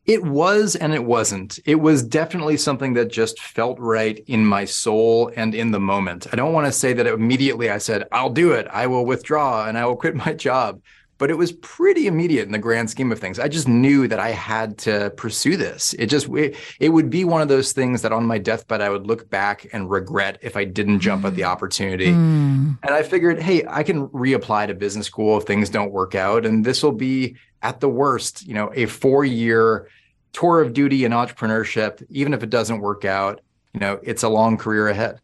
It 0.05 0.23
was 0.23 0.75
and 0.75 0.93
it 0.93 1.05
wasn't. 1.05 1.59
It 1.65 1.75
was 1.75 2.03
definitely 2.03 2.57
something 2.57 2.93
that 2.93 3.11
just 3.11 3.39
felt 3.39 3.79
right 3.79 4.21
in 4.27 4.45
my 4.45 4.65
soul 4.65 5.31
and 5.35 5.55
in 5.55 5.71
the 5.71 5.79
moment. 5.79 6.27
I 6.33 6.35
don't 6.35 6.51
want 6.51 6.67
to 6.67 6.73
say 6.73 6.91
that 6.93 7.07
immediately 7.07 7.69
I 7.69 7.77
said, 7.77 8.07
I'll 8.11 8.29
do 8.29 8.51
it. 8.51 8.67
I 8.69 8.87
will 8.87 9.05
withdraw 9.05 9.65
and 9.65 9.77
I 9.77 9.85
will 9.85 9.95
quit 9.95 10.15
my 10.15 10.33
job. 10.33 10.81
But 11.19 11.29
it 11.29 11.37
was 11.37 11.53
pretty 11.53 12.07
immediate 12.07 12.47
in 12.47 12.51
the 12.51 12.57
grand 12.57 12.89
scheme 12.89 13.11
of 13.11 13.19
things. 13.19 13.39
I 13.39 13.47
just 13.47 13.67
knew 13.67 14.09
that 14.09 14.19
I 14.19 14.31
had 14.31 14.77
to 14.79 15.13
pursue 15.15 15.55
this. 15.55 15.93
It 15.93 16.07
just, 16.07 16.27
it, 16.29 16.57
it 16.81 16.89
would 16.89 17.09
be 17.09 17.23
one 17.23 17.41
of 17.41 17.47
those 17.47 17.71
things 17.71 18.01
that 18.01 18.11
on 18.11 18.25
my 18.25 18.39
deathbed, 18.39 18.81
I 18.81 18.89
would 18.89 19.07
look 19.07 19.29
back 19.29 19.67
and 19.71 19.89
regret 19.89 20.39
if 20.41 20.57
I 20.57 20.65
didn't 20.65 20.99
jump 20.99 21.23
at 21.23 21.35
the 21.35 21.45
opportunity. 21.45 22.07
Mm. 22.07 22.77
And 22.83 22.93
I 22.93 23.03
figured, 23.03 23.41
hey, 23.41 23.63
I 23.69 23.83
can 23.83 24.07
reapply 24.09 24.67
to 24.67 24.73
business 24.73 25.05
school 25.05 25.37
if 25.37 25.45
things 25.45 25.69
don't 25.69 25.93
work 25.93 26.13
out. 26.13 26.45
And 26.45 26.65
this 26.65 26.83
will 26.83 26.91
be, 26.91 27.37
at 27.63 27.79
the 27.79 27.89
worst, 27.89 28.45
you 28.45 28.53
know, 28.53 28.71
a 28.75 28.85
four 28.85 29.25
year 29.25 29.87
tour 30.33 30.61
of 30.61 30.73
duty 30.73 31.05
in 31.05 31.11
entrepreneurship. 31.11 32.05
Even 32.09 32.33
if 32.33 32.43
it 32.43 32.49
doesn't 32.49 32.79
work 32.79 33.05
out, 33.05 33.41
you 33.73 33.79
know, 33.79 33.99
it's 34.03 34.21
a 34.23 34.29
long 34.29 34.57
career 34.57 34.87
ahead. 34.89 35.19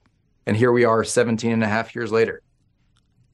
And 0.48 0.58
here 0.58 0.72
we 0.72 0.86
are 0.86 1.04
17 1.04 1.52
and 1.52 1.64
a 1.64 1.68
half 1.68 1.94
years 1.94 2.12
later. 2.12 2.42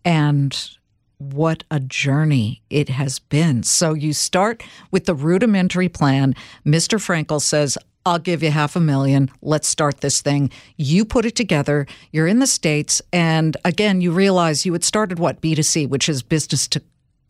and 0.03 0.77
what 1.17 1.63
a 1.71 1.79
journey 1.79 2.61
it 2.69 2.89
has 2.89 3.19
been. 3.19 3.63
So 3.63 3.93
you 3.93 4.11
start 4.11 4.61
with 4.91 5.05
the 5.05 5.15
rudimentary 5.15 5.87
plan. 5.87 6.35
Mr. 6.65 6.99
Frankel 6.99 7.41
says, 7.41 7.77
I'll 8.05 8.19
give 8.19 8.43
you 8.43 8.51
half 8.51 8.75
a 8.75 8.81
million. 8.81 9.31
Let's 9.41 9.67
start 9.67 10.01
this 10.01 10.21
thing. 10.21 10.51
You 10.75 11.05
put 11.05 11.25
it 11.25 11.35
together. 11.35 11.87
You're 12.11 12.27
in 12.27 12.39
the 12.39 12.47
States. 12.47 13.01
And 13.13 13.55
again, 13.63 14.01
you 14.01 14.11
realize 14.11 14.65
you 14.65 14.73
had 14.73 14.83
started 14.83 15.17
what? 15.17 15.41
B2C, 15.41 15.87
which 15.89 16.09
is 16.09 16.21
business 16.21 16.67
to 16.67 16.81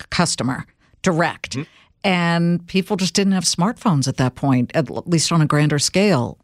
customer, 0.09 0.65
direct. 1.05 1.51
Mm-hmm. 1.53 1.63
And 2.03 2.67
people 2.67 2.97
just 2.97 3.13
didn't 3.13 3.33
have 3.33 3.45
smartphones 3.45 4.07
at 4.07 4.17
that 4.17 4.35
point, 4.35 4.71
at 4.75 5.07
least 5.07 5.31
on 5.31 5.41
a 5.41 5.45
grander 5.45 5.79
scale. 5.79 6.37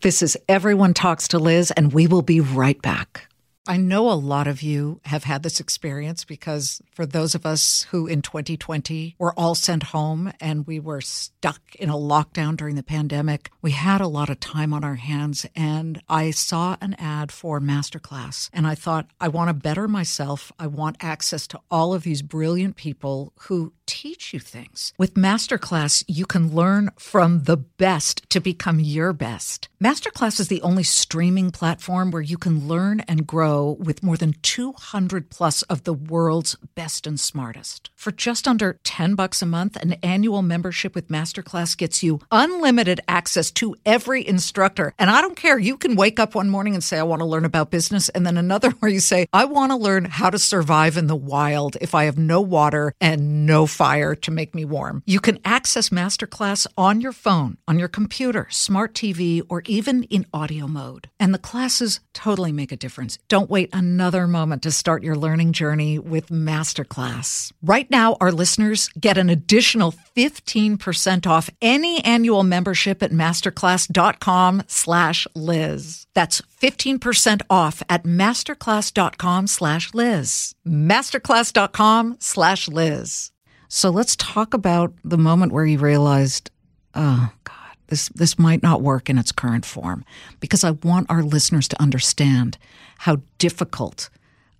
This 0.00 0.22
is 0.22 0.36
Everyone 0.48 0.94
Talks 0.94 1.28
to 1.28 1.38
Liz, 1.38 1.70
and 1.72 1.92
we 1.92 2.06
will 2.06 2.22
be 2.22 2.40
right 2.40 2.80
back. 2.80 3.30
I 3.68 3.76
know 3.76 4.10
a 4.10 4.14
lot 4.14 4.48
of 4.48 4.62
you 4.62 5.00
have 5.04 5.24
had 5.24 5.42
this 5.42 5.60
experience 5.60 6.24
because 6.24 6.80
for 6.92 7.04
those 7.04 7.34
of 7.34 7.44
us 7.44 7.86
who 7.90 8.06
in 8.06 8.22
2020 8.22 9.14
were 9.18 9.38
all 9.38 9.54
sent 9.54 9.84
home 9.84 10.32
and 10.40 10.66
we 10.66 10.80
were 10.80 11.02
stuck 11.02 11.60
in 11.76 11.90
a 11.90 11.94
lockdown 11.94 12.56
during 12.56 12.74
the 12.74 12.82
pandemic, 12.82 13.50
we 13.60 13.72
had 13.72 14.00
a 14.00 14.08
lot 14.08 14.30
of 14.30 14.40
time 14.40 14.72
on 14.72 14.82
our 14.82 14.94
hands. 14.94 15.46
And 15.54 16.02
I 16.08 16.30
saw 16.30 16.78
an 16.80 16.94
ad 16.94 17.30
for 17.30 17.60
Masterclass 17.60 18.48
and 18.52 18.66
I 18.66 18.74
thought, 18.74 19.10
I 19.20 19.28
want 19.28 19.50
to 19.50 19.54
better 19.54 19.86
myself. 19.86 20.50
I 20.58 20.66
want 20.66 20.96
access 20.98 21.46
to 21.48 21.60
all 21.70 21.92
of 21.92 22.02
these 22.02 22.22
brilliant 22.22 22.76
people 22.76 23.34
who 23.42 23.74
teach 23.90 24.32
you 24.32 24.38
things. 24.38 24.92
With 24.96 25.14
Masterclass, 25.14 26.04
you 26.06 26.24
can 26.24 26.54
learn 26.54 26.90
from 26.96 27.42
the 27.42 27.56
best 27.56 28.30
to 28.30 28.40
become 28.40 28.78
your 28.78 29.12
best. 29.12 29.68
Masterclass 29.82 30.38
is 30.38 30.46
the 30.46 30.62
only 30.62 30.84
streaming 30.84 31.50
platform 31.50 32.12
where 32.12 32.22
you 32.22 32.38
can 32.38 32.68
learn 32.68 33.00
and 33.00 33.26
grow 33.26 33.76
with 33.80 34.04
more 34.04 34.16
than 34.16 34.34
200 34.42 35.28
plus 35.28 35.62
of 35.62 35.82
the 35.82 35.92
world's 35.94 36.54
best 36.76 37.04
and 37.04 37.18
smartest. 37.18 37.90
For 37.96 38.12
just 38.12 38.46
under 38.46 38.78
10 38.84 39.16
bucks 39.16 39.42
a 39.42 39.46
month, 39.46 39.74
an 39.76 39.94
annual 40.04 40.42
membership 40.42 40.94
with 40.94 41.08
Masterclass 41.08 41.76
gets 41.76 42.00
you 42.00 42.20
unlimited 42.30 43.00
access 43.08 43.50
to 43.52 43.74
every 43.84 44.26
instructor. 44.26 44.94
And 45.00 45.10
I 45.10 45.20
don't 45.20 45.36
care, 45.36 45.58
you 45.58 45.76
can 45.76 45.96
wake 45.96 46.20
up 46.20 46.36
one 46.36 46.48
morning 46.48 46.74
and 46.74 46.84
say, 46.84 46.98
I 46.98 47.02
want 47.02 47.20
to 47.20 47.26
learn 47.26 47.44
about 47.44 47.72
business, 47.72 48.08
and 48.10 48.24
then 48.24 48.36
another 48.36 48.70
where 48.78 48.90
you 48.90 49.00
say, 49.00 49.26
I 49.32 49.46
want 49.46 49.72
to 49.72 49.76
learn 49.76 50.04
how 50.04 50.30
to 50.30 50.38
survive 50.38 50.96
in 50.96 51.08
the 51.08 51.16
wild 51.16 51.76
if 51.80 51.94
I 51.94 52.04
have 52.04 52.18
no 52.18 52.40
water 52.40 52.94
and 53.00 53.46
no 53.46 53.66
fire 53.80 54.14
to 54.14 54.30
make 54.30 54.54
me 54.54 54.62
warm. 54.62 55.02
You 55.06 55.20
can 55.20 55.38
access 55.42 55.88
Masterclass 55.88 56.66
on 56.76 57.00
your 57.00 57.12
phone, 57.12 57.56
on 57.66 57.78
your 57.78 57.88
computer, 57.88 58.46
smart 58.50 58.92
TV, 58.92 59.40
or 59.48 59.62
even 59.64 60.02
in 60.16 60.26
audio 60.34 60.66
mode. 60.66 61.08
And 61.18 61.32
the 61.32 61.46
classes 61.50 62.00
totally 62.12 62.52
make 62.52 62.72
a 62.72 62.76
difference. 62.76 63.18
Don't 63.28 63.48
wait 63.48 63.70
another 63.72 64.26
moment 64.26 64.62
to 64.64 64.70
start 64.70 65.02
your 65.02 65.16
learning 65.16 65.52
journey 65.52 65.98
with 65.98 66.26
Masterclass. 66.28 67.52
Right 67.62 67.90
now, 67.90 68.18
our 68.20 68.30
listeners 68.32 68.90
get 69.00 69.16
an 69.16 69.30
additional 69.30 69.94
15% 70.14 71.26
off 71.26 71.48
any 71.62 72.04
annual 72.04 72.42
membership 72.42 73.02
at 73.02 73.12
masterclass.com 73.12 74.64
slash 74.66 75.26
Liz. 75.34 76.06
That's 76.12 76.42
15% 76.60 77.40
off 77.48 77.82
at 77.88 78.04
masterclass.com 78.04 79.46
slash 79.46 79.94
Liz. 79.94 80.54
Masterclass.com 80.66 82.16
slash 82.20 82.68
Liz. 82.68 83.30
So 83.72 83.88
let's 83.88 84.16
talk 84.16 84.52
about 84.52 84.92
the 85.04 85.16
moment 85.16 85.52
where 85.52 85.64
you 85.64 85.78
realized, 85.78 86.50
oh 86.96 87.30
God, 87.44 87.76
this 87.86 88.08
this 88.08 88.36
might 88.36 88.64
not 88.64 88.82
work 88.82 89.08
in 89.08 89.16
its 89.16 89.30
current 89.30 89.64
form, 89.64 90.04
because 90.40 90.64
I 90.64 90.72
want 90.72 91.08
our 91.08 91.22
listeners 91.22 91.68
to 91.68 91.80
understand 91.80 92.58
how 92.98 93.18
difficult 93.38 94.10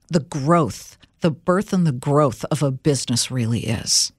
the 0.09 0.21
growth, 0.21 0.97
the 1.23 1.33
birth 1.33 1.73
and 1.73 1.85
the 1.85 1.93
growth 1.93 2.45
of 2.53 2.63
a 2.63 2.71
business 2.71 3.33
really 3.33 3.67
is. 3.67 4.13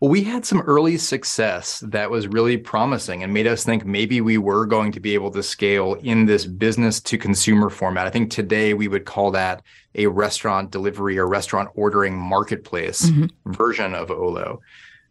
Well, 0.00 0.10
we 0.10 0.22
had 0.22 0.46
some 0.46 0.62
early 0.62 0.96
success 0.96 1.80
that 1.80 2.10
was 2.10 2.26
really 2.26 2.56
promising 2.56 3.22
and 3.22 3.34
made 3.34 3.46
us 3.46 3.64
think 3.64 3.84
maybe 3.84 4.22
we 4.22 4.38
were 4.38 4.64
going 4.64 4.92
to 4.92 5.00
be 5.00 5.12
able 5.12 5.30
to 5.32 5.42
scale 5.42 5.94
in 6.02 6.24
this 6.24 6.46
business 6.46 7.02
to 7.02 7.18
consumer 7.18 7.68
format. 7.68 8.06
I 8.06 8.10
think 8.10 8.30
today 8.30 8.72
we 8.72 8.88
would 8.88 9.04
call 9.04 9.30
that 9.32 9.62
a 9.94 10.06
restaurant 10.06 10.70
delivery 10.70 11.18
or 11.18 11.28
restaurant 11.28 11.68
ordering 11.74 12.16
marketplace 12.16 13.10
version 13.44 13.94
of 13.94 14.10
Olo. 14.10 14.62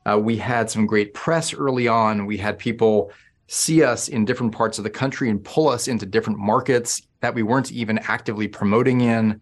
Uh, 0.08 0.18
we 0.18 0.38
had 0.38 0.72
some 0.72 0.88
great 0.88 1.14
press 1.14 1.54
early 1.54 1.88
on. 1.88 2.26
We 2.26 2.38
had 2.38 2.58
people 2.58 3.12
see 3.46 3.84
us 3.84 4.08
in 4.08 4.26
different 4.26 4.54
parts 4.54 4.80
of 4.80 4.84
the 4.84 4.90
country 4.90 5.30
and 5.30 5.44
pull 5.44 5.70
us 5.70 5.88
into 5.88 6.08
different 6.08 6.40
markets 6.40 7.04
that 7.22 7.36
we 7.36 7.44
weren't 7.44 7.72
even 7.72 8.00
actively 8.08 8.48
promoting 8.48 9.02
in. 9.02 9.40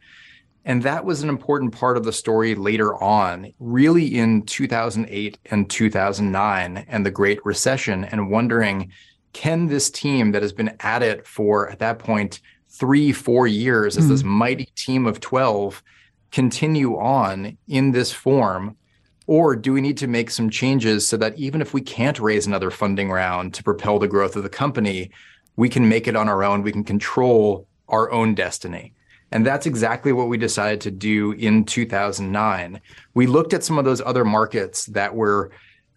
And 0.68 0.84
that 0.84 1.06
was 1.06 1.24
an 1.24 1.30
important 1.30 1.72
part 1.72 1.96
of 1.96 2.04
the 2.04 2.12
story 2.12 2.54
later 2.54 3.02
on, 3.02 3.54
really 3.58 4.18
in 4.18 4.42
2008 4.42 5.38
and 5.46 5.70
2009 5.70 6.86
and 6.90 7.06
the 7.06 7.10
Great 7.10 7.44
Recession, 7.46 8.04
and 8.04 8.30
wondering 8.30 8.92
can 9.32 9.68
this 9.68 9.90
team 9.90 10.34
that 10.34 10.42
has 10.42 10.52
been 10.52 10.76
at 10.82 11.02
it 11.02 11.26
for, 11.26 11.70
at 11.70 11.80
that 11.80 12.00
point, 12.00 12.42
three, 12.68 13.14
four 13.14 13.48
years 13.48 13.96
mm. 13.96 14.00
as 14.00 14.10
this 14.10 14.22
hmm. 14.22 14.28
mighty 14.28 14.66
team 14.76 15.06
of 15.06 15.22
12 15.22 15.82
continue 16.32 16.98
on 16.98 17.58
in 17.70 17.92
this 17.92 18.12
form? 18.12 18.76
Or 19.26 19.56
do 19.56 19.72
we 19.72 19.80
need 19.80 19.98
to 20.00 20.08
make 20.08 20.30
some 20.30 20.50
changes 20.50 21.08
so 21.08 21.16
that 21.16 21.38
even 21.38 21.62
if 21.62 21.74
we 21.74 21.80
can't 21.80 22.20
raise 22.20 22.46
another 22.46 22.72
funding 22.72 23.10
round 23.10 23.54
to 23.54 23.64
propel 23.64 24.00
the 24.00 24.08
growth 24.10 24.36
of 24.36 24.44
the 24.44 24.50
company, 24.50 25.12
we 25.56 25.70
can 25.70 25.88
make 25.88 26.10
it 26.10 26.18
on 26.18 26.28
our 26.28 26.44
own, 26.44 26.62
we 26.62 26.74
can 26.74 26.84
control 26.84 27.70
our 27.88 28.12
own 28.12 28.36
destiny? 28.36 28.94
And 29.32 29.46
that's 29.46 29.66
exactly 29.66 30.14
what 30.14 30.30
we 30.30 30.38
decided 30.38 30.82
to 30.82 30.92
do 30.92 31.34
in 31.34 31.66
2009. 31.66 32.82
We 33.14 33.28
looked 33.28 33.54
at 33.54 33.64
some 33.64 33.78
of 33.78 33.86
those 33.86 34.02
other 34.02 34.24
markets 34.24 34.86
that 34.88 35.14
were 35.14 35.52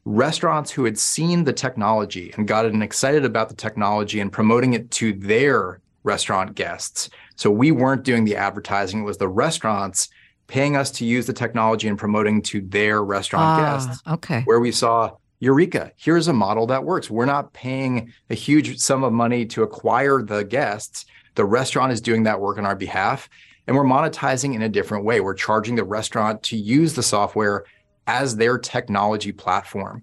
restaurants 0.05 0.71
who 0.71 0.85
had 0.85 0.99
seen 0.99 1.45
the 1.45 1.53
technology 1.53 2.33
and 2.37 2.49
gotten 2.49 2.83
excited 2.83 3.25
about 3.25 3.49
the 3.49 3.55
technology 3.55 4.21
and 4.21 4.33
promoting 4.33 4.73
it 4.73 4.91
to 4.93 5.13
their 5.13 5.81
restaurant 6.03 6.55
guests. 6.55 7.11
So 7.37 7.51
we 7.51 7.71
weren't 7.71 8.03
doing 8.03 8.25
the 8.25 8.37
advertising, 8.37 9.01
it 9.01 9.05
was 9.05 9.19
the 9.19 9.29
restaurants 9.29 10.09
paying 10.47 10.75
us 10.77 10.91
to 10.91 11.05
use 11.05 11.27
the 11.27 11.33
technology 11.33 11.87
and 11.87 11.97
promoting 11.97 12.43
to 12.43 12.61
their 12.61 13.05
restaurant 13.05 13.45
ah, 13.45 13.61
guests. 13.61 14.03
Okay. 14.07 14.43
Where 14.47 14.59
we 14.59 14.73
saw 14.73 15.17
Eureka, 15.39 15.93
here's 15.97 16.29
a 16.29 16.33
model 16.33 16.67
that 16.67 16.85
works. 16.85 17.09
We're 17.09 17.25
not 17.25 17.53
paying 17.53 18.13
a 18.29 18.35
huge 18.35 18.79
sum 18.79 19.05
of 19.05 19.13
money 19.13 19.47
to 19.47 19.63
acquire 19.63 20.23
the 20.23 20.43
guests. 20.43 21.07
The 21.35 21.45
restaurant 21.45 21.93
is 21.93 22.01
doing 22.01 22.25
that 22.25 22.41
work 22.41 22.59
on 22.59 22.67
our 22.67 22.77
behalf, 22.77 23.29
and 23.67 23.77
we're 23.77 23.85
monetizing 23.85 24.55
in 24.55 24.63
a 24.63 24.69
different 24.69 25.05
way. 25.05 25.21
We're 25.21 25.35
charging 25.35 25.77
the 25.77 25.85
restaurant 25.85 26.43
to 26.45 26.57
use 26.57 26.95
the 26.95 27.03
software 27.03 27.65
as 28.07 28.37
their 28.37 28.59
technology 28.59 29.33
platform. 29.33 30.03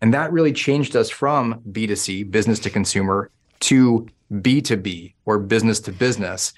And 0.00 0.14
that 0.14 0.32
really 0.32 0.52
changed 0.52 0.94
us 0.94 1.10
from 1.10 1.60
B2C, 1.72 2.30
business 2.30 2.60
to 2.60 2.70
consumer, 2.70 3.30
to 3.60 4.06
B2B 4.32 5.14
or 5.24 5.38
business 5.38 5.80
to 5.80 5.92
business. 5.92 6.52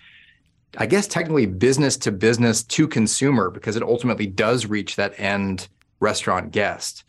I 0.77 0.87
guess 0.87 1.07
technically 1.07 1.47
business 1.47 1.97
to 1.99 2.13
business 2.13 2.63
to 2.65 2.87
consumer 2.87 3.51
because 3.51 3.77
it 3.77 3.83
ultimately 3.83 4.27
does 4.27 4.67
reach 4.67 4.97
that 4.97 5.19
end 5.19 5.69
restaurant 6.01 6.53
guest. 6.53 7.05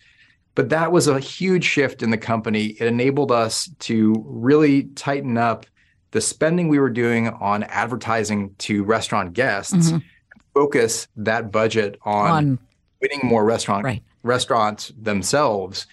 But 0.55 0.69
that 0.69 0.91
was 0.91 1.07
a 1.07 1.19
huge 1.19 1.63
shift 1.63 2.03
in 2.03 2.09
the 2.09 2.17
company. 2.17 2.67
It 2.67 2.87
enabled 2.87 3.31
us 3.31 3.69
to 3.79 4.23
really 4.25 4.83
tighten 4.95 5.37
up 5.37 5.65
the 6.11 6.21
spending 6.21 6.67
we 6.67 6.79
were 6.79 6.89
doing 6.89 7.29
on 7.29 7.63
advertising 7.63 8.53
to 8.59 8.83
restaurant 8.83 9.33
guests, 9.33 9.73
mm-hmm. 9.73 9.97
focus 10.53 11.07
that 11.15 11.51
budget 11.51 11.97
on, 12.03 12.31
on 12.31 12.59
winning 13.01 13.21
more 13.23 13.43
restaurant 13.43 13.83
right. 13.83 14.03
restaurants 14.23 14.91
themselves. 14.99 15.87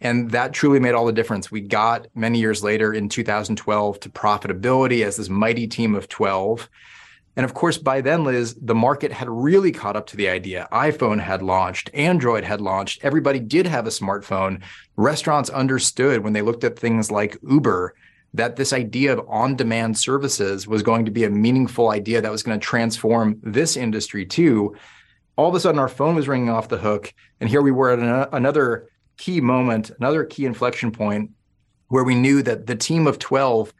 And 0.00 0.30
that 0.32 0.52
truly 0.52 0.78
made 0.78 0.94
all 0.94 1.06
the 1.06 1.12
difference. 1.12 1.50
We 1.50 1.62
got 1.62 2.06
many 2.14 2.38
years 2.38 2.62
later 2.62 2.92
in 2.92 3.08
2012 3.08 4.00
to 4.00 4.10
profitability 4.10 5.04
as 5.04 5.16
this 5.16 5.28
mighty 5.28 5.66
team 5.66 5.94
of 5.94 6.08
12. 6.08 6.68
And 7.34 7.44
of 7.44 7.54
course, 7.54 7.76
by 7.76 8.00
then, 8.00 8.24
Liz, 8.24 8.54
the 8.54 8.74
market 8.74 9.12
had 9.12 9.28
really 9.28 9.72
caught 9.72 9.96
up 9.96 10.06
to 10.08 10.16
the 10.16 10.28
idea. 10.28 10.68
iPhone 10.72 11.20
had 11.20 11.42
launched, 11.42 11.90
Android 11.92 12.44
had 12.44 12.60
launched, 12.60 13.04
everybody 13.04 13.40
did 13.40 13.66
have 13.66 13.86
a 13.86 13.90
smartphone. 13.90 14.62
Restaurants 14.96 15.50
understood 15.50 16.22
when 16.22 16.32
they 16.32 16.42
looked 16.42 16.64
at 16.64 16.78
things 16.78 17.10
like 17.10 17.38
Uber 17.46 17.94
that 18.36 18.56
this 18.56 18.72
idea 18.72 19.12
of 19.12 19.26
on 19.28 19.56
demand 19.56 19.98
services 19.98 20.66
was 20.66 20.82
going 20.82 21.06
to 21.06 21.10
be 21.10 21.24
a 21.24 21.30
meaningful 21.30 21.90
idea 21.90 22.20
that 22.20 22.30
was 22.30 22.42
going 22.42 22.58
to 22.58 22.64
transform 22.64 23.40
this 23.42 23.76
industry 23.76 24.26
too. 24.26 24.76
All 25.36 25.48
of 25.48 25.54
a 25.54 25.60
sudden, 25.60 25.78
our 25.78 25.88
phone 25.88 26.14
was 26.14 26.28
ringing 26.28 26.50
off 26.50 26.68
the 26.68 26.78
hook. 26.78 27.12
And 27.40 27.48
here 27.48 27.62
we 27.62 27.70
were 27.70 27.90
at 27.90 27.98
an, 27.98 28.28
another 28.32 28.88
key 29.16 29.40
moment, 29.40 29.90
another 29.98 30.24
key 30.24 30.44
inflection 30.44 30.92
point 30.92 31.30
where 31.88 32.04
we 32.04 32.14
knew 32.14 32.42
that 32.42 32.66
the 32.66 32.76
team 32.76 33.06
of 33.06 33.18
12, 33.18 33.72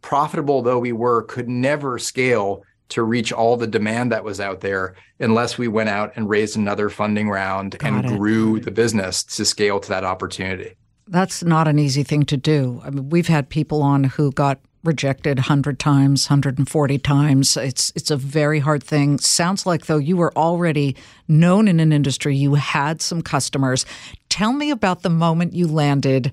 profitable 0.00 0.62
though 0.62 0.78
we 0.78 0.92
were, 0.92 1.22
could 1.22 1.48
never 1.48 1.98
scale 1.98 2.62
to 2.90 3.02
reach 3.02 3.32
all 3.32 3.56
the 3.56 3.66
demand 3.66 4.12
that 4.12 4.22
was 4.22 4.38
out 4.38 4.60
there 4.60 4.94
unless 5.18 5.58
we 5.58 5.66
went 5.66 5.88
out 5.88 6.12
and 6.14 6.28
raised 6.28 6.56
another 6.56 6.88
funding 6.88 7.28
round 7.28 7.76
Got 7.78 7.88
and 7.88 8.04
it. 8.04 8.16
grew 8.16 8.60
the 8.60 8.70
business 8.70 9.24
to 9.24 9.44
scale 9.44 9.80
to 9.80 9.88
that 9.88 10.04
opportunity 10.04 10.76
that's 11.08 11.42
not 11.42 11.68
an 11.68 11.78
easy 11.78 12.02
thing 12.02 12.24
to 12.26 12.36
do. 12.36 12.80
I 12.84 12.90
mean, 12.90 13.10
we've 13.10 13.28
had 13.28 13.48
people 13.48 13.82
on 13.82 14.04
who 14.04 14.32
got 14.32 14.58
rejected 14.84 15.38
100 15.38 15.78
times, 15.78 16.28
140 16.28 16.98
times. 16.98 17.56
It's 17.56 17.92
it's 17.96 18.10
a 18.10 18.16
very 18.16 18.60
hard 18.60 18.82
thing. 18.82 19.18
Sounds 19.18 19.66
like 19.66 19.86
though 19.86 19.98
you 19.98 20.16
were 20.16 20.36
already 20.36 20.94
known 21.26 21.68
in 21.68 21.80
an 21.80 21.92
industry, 21.92 22.36
you 22.36 22.54
had 22.54 23.00
some 23.00 23.22
customers. 23.22 23.86
Tell 24.28 24.52
me 24.52 24.70
about 24.70 25.02
the 25.02 25.10
moment 25.10 25.54
you 25.54 25.66
landed 25.66 26.32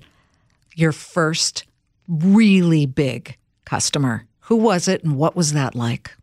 your 0.74 0.92
first 0.92 1.64
really 2.08 2.86
big 2.86 3.36
customer. 3.64 4.26
Who 4.40 4.56
was 4.56 4.88
it 4.88 5.02
and 5.02 5.16
what 5.16 5.34
was 5.34 5.52
that 5.54 5.74
like? 5.74 6.14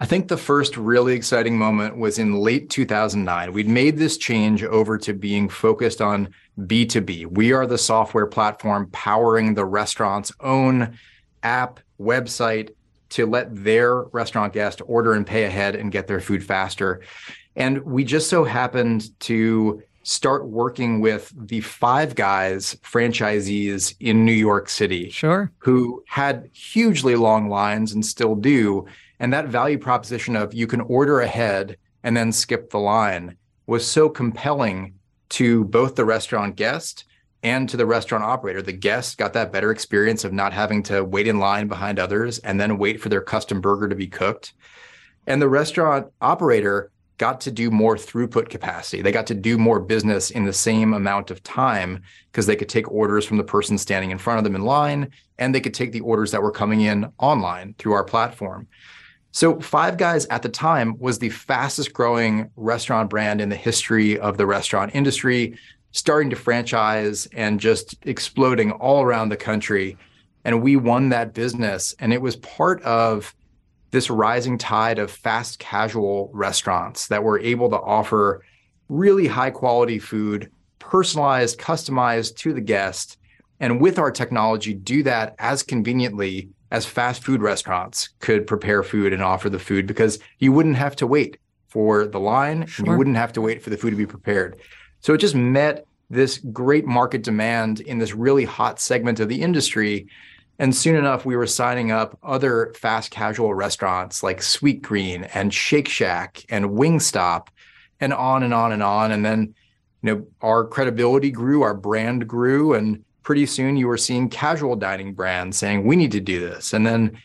I 0.00 0.06
think 0.06 0.28
the 0.28 0.36
first 0.36 0.76
really 0.76 1.14
exciting 1.14 1.58
moment 1.58 1.96
was 1.96 2.18
in 2.18 2.34
late 2.34 2.70
2009. 2.70 3.52
We'd 3.52 3.68
made 3.68 3.98
this 3.98 4.16
change 4.16 4.62
over 4.62 4.96
to 4.98 5.12
being 5.12 5.48
focused 5.48 6.00
on 6.00 6.28
B2B. 6.58 7.26
We 7.26 7.52
are 7.52 7.66
the 7.66 7.78
software 7.78 8.26
platform 8.26 8.88
powering 8.90 9.54
the 9.54 9.64
restaurant's 9.64 10.32
own 10.40 10.98
app, 11.42 11.80
website 12.00 12.70
to 13.10 13.26
let 13.26 13.64
their 13.64 14.02
restaurant 14.02 14.52
guest 14.52 14.82
order 14.86 15.14
and 15.14 15.26
pay 15.26 15.44
ahead 15.44 15.74
and 15.74 15.90
get 15.90 16.06
their 16.06 16.20
food 16.20 16.44
faster. 16.44 17.00
And 17.56 17.82
we 17.84 18.04
just 18.04 18.28
so 18.28 18.44
happened 18.44 19.18
to 19.20 19.82
start 20.02 20.46
working 20.46 21.00
with 21.00 21.32
the 21.36 21.60
Five 21.60 22.14
Guys 22.14 22.76
franchisees 22.82 23.94
in 24.00 24.24
New 24.24 24.32
York 24.32 24.68
City. 24.68 25.10
Sure. 25.10 25.50
Who 25.58 26.02
had 26.06 26.50
hugely 26.52 27.14
long 27.14 27.48
lines 27.48 27.92
and 27.92 28.04
still 28.04 28.34
do 28.34 28.86
and 29.20 29.32
that 29.32 29.48
value 29.48 29.78
proposition 29.78 30.36
of 30.36 30.54
you 30.54 30.66
can 30.66 30.80
order 30.82 31.20
ahead 31.20 31.76
and 32.02 32.16
then 32.16 32.32
skip 32.32 32.70
the 32.70 32.78
line 32.78 33.36
was 33.66 33.86
so 33.86 34.08
compelling 34.08 34.94
to 35.30 35.64
both 35.64 35.94
the 35.94 36.04
restaurant 36.04 36.56
guest 36.56 37.04
and 37.42 37.68
to 37.68 37.76
the 37.76 37.86
restaurant 37.86 38.24
operator. 38.24 38.62
The 38.62 38.72
guest 38.72 39.18
got 39.18 39.32
that 39.34 39.52
better 39.52 39.70
experience 39.70 40.24
of 40.24 40.32
not 40.32 40.52
having 40.52 40.82
to 40.84 41.04
wait 41.04 41.28
in 41.28 41.38
line 41.38 41.68
behind 41.68 41.98
others 41.98 42.38
and 42.40 42.60
then 42.60 42.78
wait 42.78 43.00
for 43.00 43.08
their 43.08 43.20
custom 43.20 43.60
burger 43.60 43.88
to 43.88 43.94
be 43.94 44.08
cooked. 44.08 44.54
And 45.26 45.40
the 45.40 45.48
restaurant 45.48 46.08
operator 46.20 46.90
got 47.18 47.40
to 47.42 47.50
do 47.50 47.70
more 47.70 47.96
throughput 47.96 48.48
capacity. 48.48 49.02
They 49.02 49.12
got 49.12 49.26
to 49.26 49.34
do 49.34 49.58
more 49.58 49.80
business 49.80 50.30
in 50.30 50.44
the 50.44 50.52
same 50.52 50.94
amount 50.94 51.30
of 51.30 51.42
time 51.42 52.02
because 52.30 52.46
they 52.46 52.56
could 52.56 52.68
take 52.68 52.90
orders 52.90 53.24
from 53.24 53.36
the 53.36 53.44
person 53.44 53.76
standing 53.76 54.12
in 54.12 54.18
front 54.18 54.38
of 54.38 54.44
them 54.44 54.54
in 54.54 54.62
line 54.62 55.10
and 55.38 55.54
they 55.54 55.60
could 55.60 55.74
take 55.74 55.92
the 55.92 56.00
orders 56.00 56.30
that 56.30 56.42
were 56.42 56.52
coming 56.52 56.80
in 56.80 57.12
online 57.18 57.74
through 57.78 57.92
our 57.92 58.04
platform. 58.04 58.68
So, 59.38 59.60
Five 59.60 59.98
Guys 59.98 60.26
at 60.30 60.42
the 60.42 60.48
time 60.48 60.98
was 60.98 61.20
the 61.20 61.28
fastest 61.28 61.92
growing 61.92 62.50
restaurant 62.56 63.08
brand 63.08 63.40
in 63.40 63.50
the 63.50 63.54
history 63.54 64.18
of 64.18 64.36
the 64.36 64.46
restaurant 64.46 64.96
industry, 64.96 65.56
starting 65.92 66.28
to 66.30 66.34
franchise 66.34 67.28
and 67.32 67.60
just 67.60 67.94
exploding 68.02 68.72
all 68.72 69.00
around 69.00 69.28
the 69.28 69.36
country. 69.36 69.96
And 70.44 70.60
we 70.60 70.74
won 70.74 71.10
that 71.10 71.34
business. 71.34 71.94
And 72.00 72.12
it 72.12 72.20
was 72.20 72.34
part 72.34 72.82
of 72.82 73.32
this 73.92 74.10
rising 74.10 74.58
tide 74.58 74.98
of 74.98 75.08
fast 75.08 75.60
casual 75.60 76.32
restaurants 76.34 77.06
that 77.06 77.22
were 77.22 77.38
able 77.38 77.70
to 77.70 77.78
offer 77.78 78.44
really 78.88 79.28
high 79.28 79.50
quality 79.50 80.00
food, 80.00 80.50
personalized, 80.80 81.60
customized 81.60 82.34
to 82.38 82.52
the 82.52 82.60
guest. 82.60 83.18
And 83.60 83.80
with 83.80 84.00
our 84.00 84.10
technology, 84.10 84.74
do 84.74 85.04
that 85.04 85.36
as 85.38 85.62
conveniently 85.62 86.48
as 86.70 86.84
fast 86.86 87.24
food 87.24 87.40
restaurants 87.40 88.10
could 88.20 88.46
prepare 88.46 88.82
food 88.82 89.12
and 89.12 89.22
offer 89.22 89.48
the 89.48 89.58
food 89.58 89.86
because 89.86 90.18
you 90.38 90.52
wouldn't 90.52 90.76
have 90.76 90.96
to 90.96 91.06
wait 91.06 91.38
for 91.68 92.06
the 92.06 92.20
line 92.20 92.66
sure. 92.66 92.84
and 92.84 92.92
you 92.92 92.98
wouldn't 92.98 93.16
have 93.16 93.32
to 93.32 93.40
wait 93.40 93.62
for 93.62 93.70
the 93.70 93.76
food 93.76 93.90
to 93.90 93.96
be 93.96 94.06
prepared. 94.06 94.58
So 95.00 95.14
it 95.14 95.18
just 95.18 95.34
met 95.34 95.86
this 96.10 96.38
great 96.38 96.86
market 96.86 97.22
demand 97.22 97.80
in 97.80 97.98
this 97.98 98.14
really 98.14 98.44
hot 98.44 98.80
segment 98.80 99.20
of 99.20 99.28
the 99.28 99.42
industry. 99.42 100.08
And 100.58 100.74
soon 100.74 100.96
enough, 100.96 101.24
we 101.24 101.36
were 101.36 101.46
signing 101.46 101.90
up 101.90 102.18
other 102.22 102.72
fast 102.76 103.10
casual 103.10 103.54
restaurants 103.54 104.22
like 104.22 104.38
Sweetgreen 104.38 105.30
and 105.34 105.52
Shake 105.52 105.88
Shack 105.88 106.44
and 106.48 106.66
Wingstop 106.66 107.48
and 108.00 108.12
on 108.12 108.42
and 108.42 108.54
on 108.54 108.72
and 108.72 108.82
on. 108.82 109.12
And 109.12 109.24
then, 109.24 109.54
you 110.02 110.14
know, 110.14 110.26
our 110.40 110.64
credibility 110.66 111.30
grew, 111.30 111.62
our 111.62 111.74
brand 111.74 112.26
grew, 112.26 112.74
and 112.74 113.04
pretty 113.28 113.44
soon 113.44 113.76
you 113.76 113.86
were 113.86 113.98
seeing 113.98 114.26
casual 114.26 114.74
dining 114.74 115.12
brands 115.12 115.58
saying, 115.58 115.84
we 115.84 115.96
need 115.96 116.12
to 116.12 116.18
do 116.18 116.40
this. 116.40 116.72
And 116.72 116.86
then 116.86 117.20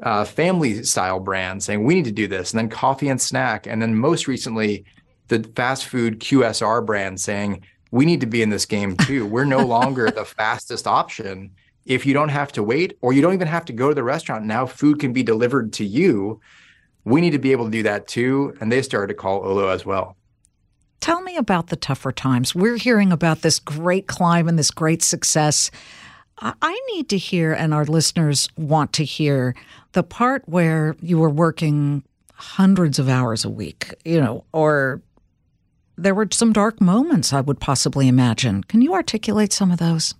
uh, 0.00 0.24
family 0.24 0.84
style 0.84 1.18
brands 1.18 1.64
saying, 1.64 1.82
we 1.82 1.96
need 1.96 2.04
to 2.04 2.12
do 2.12 2.28
this. 2.28 2.52
And 2.52 2.58
then 2.60 2.68
coffee 2.68 3.08
and 3.08 3.20
snack. 3.20 3.66
And 3.66 3.82
then 3.82 3.96
most 3.96 4.28
recently, 4.28 4.84
the 5.26 5.42
fast 5.56 5.86
food 5.86 6.20
QSR 6.20 6.86
brand 6.86 7.20
saying, 7.20 7.64
we 7.90 8.04
need 8.04 8.20
to 8.20 8.26
be 8.26 8.40
in 8.40 8.50
this 8.50 8.66
game 8.66 8.96
too. 8.98 9.26
We're 9.26 9.44
no 9.44 9.66
longer 9.76 10.08
the 10.12 10.24
fastest 10.24 10.86
option. 10.86 11.50
If 11.86 12.06
you 12.06 12.14
don't 12.14 12.28
have 12.28 12.52
to 12.52 12.62
wait 12.62 12.96
or 13.00 13.12
you 13.12 13.20
don't 13.20 13.34
even 13.34 13.48
have 13.48 13.64
to 13.64 13.72
go 13.72 13.88
to 13.88 13.96
the 13.96 14.04
restaurant, 14.04 14.44
now 14.44 14.64
food 14.64 15.00
can 15.00 15.12
be 15.12 15.24
delivered 15.24 15.72
to 15.72 15.84
you. 15.84 16.40
we 17.04 17.20
need 17.20 17.32
to 17.32 17.40
be 17.40 17.50
able 17.50 17.64
to 17.64 17.72
do 17.72 17.82
that 17.82 18.06
too. 18.06 18.54
And 18.60 18.70
they 18.70 18.80
started 18.80 19.08
to 19.08 19.14
call 19.14 19.44
Olo 19.44 19.70
as 19.70 19.84
well. 19.84 20.17
Tell 21.00 21.22
me 21.22 21.36
about 21.36 21.68
the 21.68 21.76
tougher 21.76 22.12
times. 22.12 22.54
We're 22.54 22.76
hearing 22.76 23.12
about 23.12 23.42
this 23.42 23.58
great 23.58 24.06
climb 24.06 24.48
and 24.48 24.58
this 24.58 24.70
great 24.70 25.02
success. 25.02 25.70
I 26.40 26.80
need 26.92 27.08
to 27.08 27.18
hear, 27.18 27.52
and 27.52 27.74
our 27.74 27.84
listeners 27.84 28.48
want 28.56 28.92
to 28.94 29.04
hear, 29.04 29.54
the 29.92 30.02
part 30.02 30.48
where 30.48 30.96
you 31.00 31.18
were 31.18 31.30
working 31.30 32.04
hundreds 32.34 32.98
of 32.98 33.08
hours 33.08 33.44
a 33.44 33.50
week, 33.50 33.92
you 34.04 34.20
know, 34.20 34.44
or 34.52 35.02
there 35.96 36.14
were 36.14 36.28
some 36.30 36.52
dark 36.52 36.80
moments, 36.80 37.32
I 37.32 37.40
would 37.40 37.58
possibly 37.58 38.06
imagine. 38.06 38.62
Can 38.64 38.82
you 38.82 38.94
articulate 38.94 39.52
some 39.52 39.72
of 39.72 39.78
those? 39.78 40.14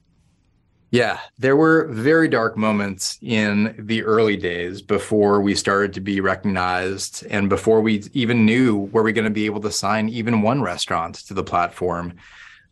Yeah, 0.91 1.19
there 1.39 1.57
were 1.57 1.87
very 1.89 2.29
dark 2.29 2.57
moments 2.57 3.19
in 3.21 3.75
the 3.79 4.03
early 4.05 4.39
days 4.39 4.81
before 4.81 5.43
we 5.43 5.55
started 5.55 5.93
to 5.95 6.01
be 6.01 6.21
recognized 6.21 7.27
and 7.29 7.51
before 7.51 7.83
we 7.83 8.05
even 8.15 8.47
knew 8.47 8.89
were 8.93 9.03
we 9.03 9.13
going 9.13 9.27
to 9.27 9.31
be 9.31 9.45
able 9.45 9.61
to 9.61 9.71
sign 9.71 10.09
even 10.09 10.41
one 10.41 10.63
restaurant 10.63 11.17
to 11.27 11.35
the 11.35 11.45
platform. 11.45 12.15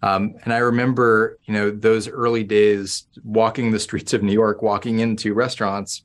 Um, 0.02 0.34
and 0.44 0.54
I 0.54 0.58
remember, 0.58 1.38
you 1.44 1.52
know, 1.52 1.70
those 1.70 2.08
early 2.08 2.42
days 2.42 3.06
walking 3.22 3.70
the 3.70 3.80
streets 3.80 4.14
of 4.14 4.22
New 4.22 4.32
York, 4.32 4.62
walking 4.62 5.00
into 5.00 5.34
restaurants, 5.34 6.02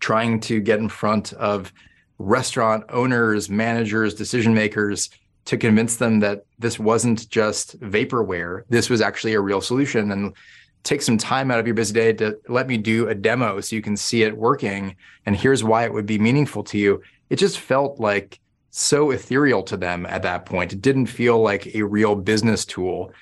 trying 0.00 0.40
to 0.40 0.60
get 0.60 0.78
in 0.78 0.88
front 0.88 1.34
of 1.34 1.74
restaurant 2.18 2.84
owners, 2.88 3.50
managers, 3.50 4.14
decision 4.14 4.54
makers 4.54 5.10
to 5.44 5.58
convince 5.58 5.96
them 5.96 6.20
that 6.20 6.46
this 6.58 6.78
wasn't 6.78 7.28
just 7.28 7.78
vaporware. 7.80 8.62
This 8.70 8.88
was 8.88 9.02
actually 9.02 9.34
a 9.34 9.40
real 9.40 9.60
solution. 9.60 10.10
And 10.10 10.34
take 10.84 11.02
some 11.02 11.18
time 11.18 11.50
out 11.50 11.58
of 11.58 11.66
your 11.66 11.74
busy 11.74 11.94
day 11.94 12.12
to 12.12 12.38
let 12.48 12.68
me 12.68 12.76
do 12.76 13.08
a 13.08 13.14
demo 13.14 13.60
so 13.60 13.74
you 13.74 13.82
can 13.82 13.96
see 13.96 14.22
it 14.22 14.36
working. 14.36 14.94
And 15.26 15.34
here's 15.34 15.64
why 15.64 15.84
it 15.84 15.92
would 15.92 16.06
be 16.06 16.18
meaningful 16.18 16.62
to 16.64 16.78
you. 16.78 17.02
It 17.30 17.36
just 17.36 17.58
felt 17.58 17.98
like 17.98 18.38
so 18.70 19.10
ethereal 19.10 19.62
to 19.62 19.76
them 19.76 20.04
at 20.06 20.22
that 20.22 20.46
point. 20.46 20.72
It 20.72 20.82
didn't 20.82 21.06
feel 21.06 21.40
like 21.40 21.74
a 21.74 21.82
real 21.82 22.14
business 22.14 22.64
tool. 22.64 23.12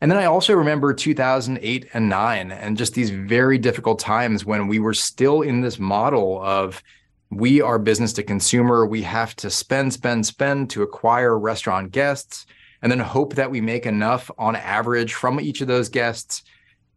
And 0.00 0.10
then 0.10 0.18
I 0.18 0.26
also 0.26 0.54
remember 0.54 0.94
2008 0.94 1.88
and 1.92 2.08
9 2.08 2.52
and 2.52 2.76
just 2.76 2.94
these 2.94 3.10
very 3.10 3.58
difficult 3.58 3.98
times 3.98 4.44
when 4.44 4.68
we 4.68 4.78
were 4.78 4.94
still 4.94 5.42
in 5.42 5.60
this 5.60 5.78
model 5.78 6.40
of 6.42 6.82
we 7.30 7.60
are 7.60 7.78
business 7.78 8.12
to 8.14 8.22
consumer. 8.22 8.84
We 8.86 9.02
have 9.02 9.34
to 9.36 9.50
spend, 9.50 9.92
spend, 9.92 10.26
spend 10.26 10.70
to 10.70 10.82
acquire 10.82 11.38
restaurant 11.38 11.90
guests 11.90 12.46
and 12.82 12.92
then 12.92 12.98
hope 12.98 13.34
that 13.34 13.50
we 13.50 13.60
make 13.60 13.86
enough 13.86 14.30
on 14.38 14.54
average 14.54 15.14
from 15.14 15.40
each 15.40 15.60
of 15.60 15.68
those 15.68 15.88
guests 15.88 16.42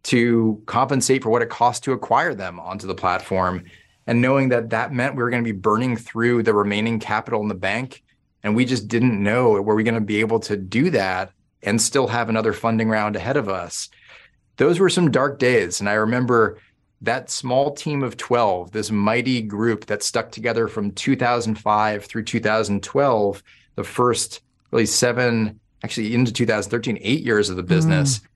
to 0.05 0.61
compensate 0.67 1.23
for 1.23 1.29
what 1.29 1.41
it 1.41 1.49
cost 1.49 1.83
to 1.83 1.91
acquire 1.91 2.35
them 2.35 2.59
onto 2.59 2.85
the 2.85 2.93
platform. 2.93 3.63
And 4.05 4.21
knowing 4.21 4.49
that 4.49 4.69
that 4.69 4.93
meant 4.93 5.15
we 5.15 5.23
were 5.23 5.31
going 5.31 5.43
to 5.43 5.53
be 5.53 5.57
burning 5.57 5.97
through 5.97 6.43
the 6.43 6.53
remaining 6.53 6.99
capital 6.99 7.41
in 7.41 7.47
the 7.47 7.55
bank 7.55 8.03
and 8.43 8.55
we 8.55 8.65
just 8.65 8.87
didn't 8.87 9.21
know 9.21 9.53
were 9.53 9.73
we 9.73 9.83
going 9.83 9.95
to 9.95 10.01
be 10.01 10.19
able 10.19 10.39
to 10.41 10.55
do 10.55 10.91
that 10.91 11.31
and 11.63 11.81
still 11.81 12.07
have 12.07 12.29
another 12.29 12.53
funding 12.53 12.87
round 12.87 13.15
ahead 13.15 13.35
of 13.35 13.49
us. 13.49 13.89
Those 14.57 14.79
were 14.79 14.89
some 14.89 15.09
dark 15.09 15.39
days 15.39 15.79
and 15.79 15.89
i 15.89 15.93
remember 15.93 16.59
that 17.01 17.29
small 17.29 17.73
team 17.73 18.03
of 18.03 18.15
12 18.15 18.71
this 18.71 18.91
mighty 18.91 19.41
group 19.41 19.87
that 19.87 20.01
stuck 20.01 20.31
together 20.31 20.67
from 20.67 20.91
2005 20.91 22.05
through 22.05 22.23
2012 22.23 23.43
the 23.75 23.83
first 23.83 24.41
really 24.71 24.85
seven 24.85 25.59
actually 25.83 26.13
into 26.13 26.31
2013 26.31 26.97
eight 27.01 27.21
years 27.21 27.49
of 27.49 27.57
the 27.57 27.63
business 27.63 28.19
mm 28.19 28.27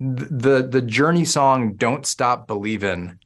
the 0.00 0.62
the 0.62 0.82
journey 0.82 1.24
song 1.24 1.74
"Don't 1.74 2.06
Stop 2.06 2.46
Believin'" 2.46 3.18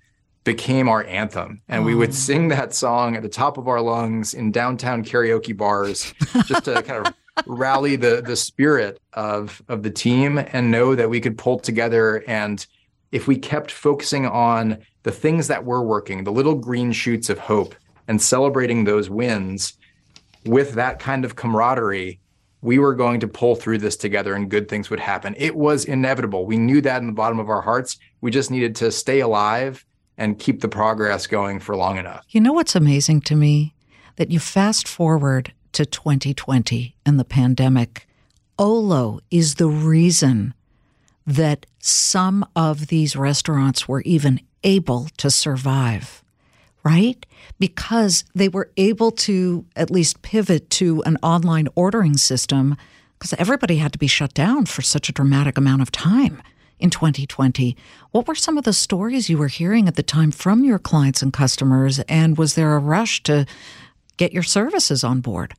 became 0.44 0.88
our 0.88 1.04
anthem, 1.04 1.60
and 1.68 1.82
oh. 1.82 1.84
we 1.84 1.94
would 1.94 2.10
oh. 2.10 2.12
sing 2.12 2.48
that 2.48 2.74
song 2.74 3.16
at 3.16 3.22
the 3.22 3.28
top 3.28 3.58
of 3.58 3.68
our 3.68 3.80
lungs 3.80 4.34
in 4.34 4.52
downtown 4.52 5.04
karaoke 5.04 5.56
bars, 5.56 6.14
just 6.46 6.64
to 6.64 6.82
kind 6.82 7.06
of 7.06 7.14
rally 7.46 7.96
the 7.96 8.22
the 8.24 8.36
spirit 8.36 9.00
of 9.14 9.62
of 9.68 9.82
the 9.82 9.90
team 9.90 10.38
and 10.38 10.70
know 10.70 10.94
that 10.94 11.10
we 11.10 11.20
could 11.20 11.36
pull 11.38 11.58
together 11.58 12.22
and 12.26 12.66
if 13.12 13.26
we 13.26 13.36
kept 13.36 13.70
focusing 13.70 14.26
on 14.26 14.78
the 15.02 15.10
things 15.10 15.48
that 15.48 15.64
were 15.64 15.82
working, 15.82 16.24
the 16.24 16.32
little 16.32 16.54
green 16.54 16.92
shoots 16.92 17.30
of 17.30 17.38
hope, 17.38 17.74
and 18.06 18.20
celebrating 18.20 18.84
those 18.84 19.10
wins 19.10 19.74
with 20.44 20.72
that 20.72 20.98
kind 20.98 21.24
of 21.24 21.36
camaraderie, 21.36 22.20
we 22.62 22.78
were 22.78 22.94
going 22.94 23.20
to 23.20 23.28
pull 23.28 23.54
through 23.54 23.78
this 23.78 23.96
together 23.96 24.34
and 24.34 24.50
good 24.50 24.68
things 24.68 24.90
would 24.90 25.00
happen. 25.00 25.34
It 25.38 25.56
was 25.56 25.84
inevitable. 25.84 26.44
We 26.44 26.58
knew 26.58 26.80
that 26.82 27.00
in 27.00 27.06
the 27.06 27.12
bottom 27.12 27.38
of 27.38 27.48
our 27.48 27.62
hearts. 27.62 27.98
We 28.20 28.30
just 28.30 28.50
needed 28.50 28.76
to 28.76 28.92
stay 28.92 29.20
alive 29.20 29.84
and 30.18 30.38
keep 30.38 30.60
the 30.60 30.68
progress 30.68 31.26
going 31.26 31.60
for 31.60 31.76
long 31.76 31.96
enough. 31.96 32.24
You 32.28 32.40
know 32.40 32.52
what's 32.52 32.76
amazing 32.76 33.22
to 33.22 33.36
me? 33.36 33.74
That 34.16 34.30
you 34.30 34.38
fast 34.38 34.86
forward 34.86 35.52
to 35.72 35.86
2020 35.86 36.94
and 37.06 37.18
the 37.18 37.24
pandemic. 37.24 38.06
Olo 38.58 39.20
is 39.30 39.54
the 39.54 39.68
reason 39.68 40.52
that 41.26 41.64
some 41.78 42.44
of 42.54 42.88
these 42.88 43.16
restaurants 43.16 43.88
were 43.88 44.02
even 44.02 44.40
able 44.62 45.08
to 45.16 45.30
survive 45.30 46.22
right? 46.84 47.24
Because 47.58 48.24
they 48.34 48.48
were 48.48 48.70
able 48.76 49.10
to 49.12 49.64
at 49.76 49.90
least 49.90 50.22
pivot 50.22 50.70
to 50.70 51.02
an 51.02 51.16
online 51.22 51.68
ordering 51.74 52.16
system 52.16 52.76
because 53.18 53.34
everybody 53.34 53.76
had 53.76 53.92
to 53.92 53.98
be 53.98 54.06
shut 54.06 54.32
down 54.32 54.66
for 54.66 54.82
such 54.82 55.08
a 55.08 55.12
dramatic 55.12 55.58
amount 55.58 55.82
of 55.82 55.92
time 55.92 56.42
in 56.78 56.90
2020. 56.90 57.76
What 58.12 58.26
were 58.26 58.34
some 58.34 58.56
of 58.56 58.64
the 58.64 58.72
stories 58.72 59.28
you 59.28 59.36
were 59.36 59.48
hearing 59.48 59.86
at 59.86 59.96
the 59.96 60.02
time 60.02 60.30
from 60.30 60.64
your 60.64 60.78
clients 60.78 61.20
and 61.20 61.32
customers? 61.32 61.98
And 62.00 62.38
was 62.38 62.54
there 62.54 62.74
a 62.74 62.78
rush 62.78 63.22
to 63.24 63.46
get 64.16 64.32
your 64.32 64.42
services 64.42 65.04
on 65.04 65.20
board? 65.20 65.54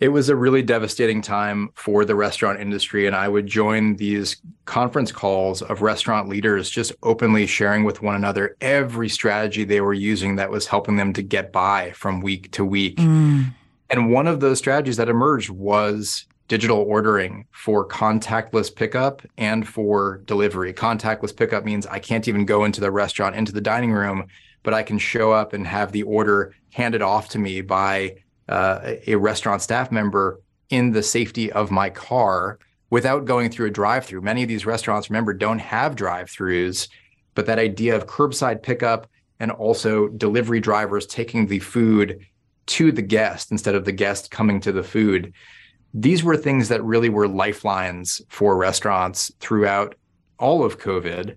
It 0.00 0.08
was 0.08 0.28
a 0.28 0.36
really 0.36 0.62
devastating 0.62 1.20
time 1.22 1.70
for 1.74 2.04
the 2.04 2.14
restaurant 2.14 2.60
industry. 2.60 3.06
And 3.06 3.16
I 3.16 3.28
would 3.28 3.46
join 3.46 3.96
these 3.96 4.36
conference 4.64 5.10
calls 5.10 5.60
of 5.60 5.82
restaurant 5.82 6.28
leaders 6.28 6.70
just 6.70 6.92
openly 7.02 7.46
sharing 7.46 7.84
with 7.84 8.00
one 8.00 8.14
another 8.14 8.56
every 8.60 9.08
strategy 9.08 9.64
they 9.64 9.80
were 9.80 9.94
using 9.94 10.36
that 10.36 10.50
was 10.50 10.66
helping 10.66 10.96
them 10.96 11.12
to 11.14 11.22
get 11.22 11.52
by 11.52 11.90
from 11.92 12.20
week 12.20 12.52
to 12.52 12.64
week. 12.64 12.98
Mm. 12.98 13.52
And 13.90 14.12
one 14.12 14.26
of 14.26 14.40
those 14.40 14.58
strategies 14.58 14.98
that 14.98 15.08
emerged 15.08 15.50
was 15.50 16.26
digital 16.46 16.78
ordering 16.78 17.46
for 17.50 17.86
contactless 17.86 18.74
pickup 18.74 19.22
and 19.36 19.68
for 19.68 20.22
delivery. 20.24 20.72
Contactless 20.72 21.36
pickup 21.36 21.64
means 21.64 21.86
I 21.86 21.98
can't 21.98 22.26
even 22.28 22.46
go 22.46 22.64
into 22.64 22.80
the 22.80 22.90
restaurant, 22.90 23.36
into 23.36 23.52
the 23.52 23.60
dining 23.60 23.92
room, 23.92 24.26
but 24.62 24.74
I 24.74 24.82
can 24.82 24.98
show 24.98 25.32
up 25.32 25.52
and 25.52 25.66
have 25.66 25.92
the 25.92 26.04
order 26.04 26.54
handed 26.72 27.02
off 27.02 27.28
to 27.30 27.38
me 27.38 27.60
by 27.60 28.16
uh, 28.48 28.94
a 29.06 29.16
restaurant 29.16 29.62
staff 29.62 29.92
member 29.92 30.40
in 30.70 30.92
the 30.92 31.02
safety 31.02 31.50
of 31.52 31.70
my 31.70 31.90
car 31.90 32.58
without 32.90 33.24
going 33.24 33.50
through 33.50 33.66
a 33.66 33.70
drive-through. 33.70 34.20
Many 34.20 34.42
of 34.42 34.48
these 34.48 34.66
restaurants, 34.66 35.10
remember, 35.10 35.34
don't 35.34 35.58
have 35.58 35.94
drive-throughs, 35.94 36.88
but 37.34 37.46
that 37.46 37.58
idea 37.58 37.94
of 37.94 38.06
curbside 38.06 38.62
pickup 38.62 39.06
and 39.40 39.50
also 39.50 40.08
delivery 40.08 40.60
drivers 40.60 41.06
taking 41.06 41.46
the 41.46 41.58
food 41.58 42.26
to 42.66 42.92
the 42.92 43.02
guest 43.02 43.50
instead 43.50 43.74
of 43.74 43.84
the 43.84 43.92
guest 43.92 44.30
coming 44.30 44.60
to 44.60 44.72
the 44.72 44.82
food. 44.82 45.32
These 45.94 46.22
were 46.22 46.36
things 46.36 46.68
that 46.68 46.84
really 46.84 47.08
were 47.08 47.28
lifelines 47.28 48.20
for 48.28 48.56
restaurants 48.56 49.32
throughout 49.40 49.94
all 50.38 50.64
of 50.64 50.78
COVID. 50.78 51.36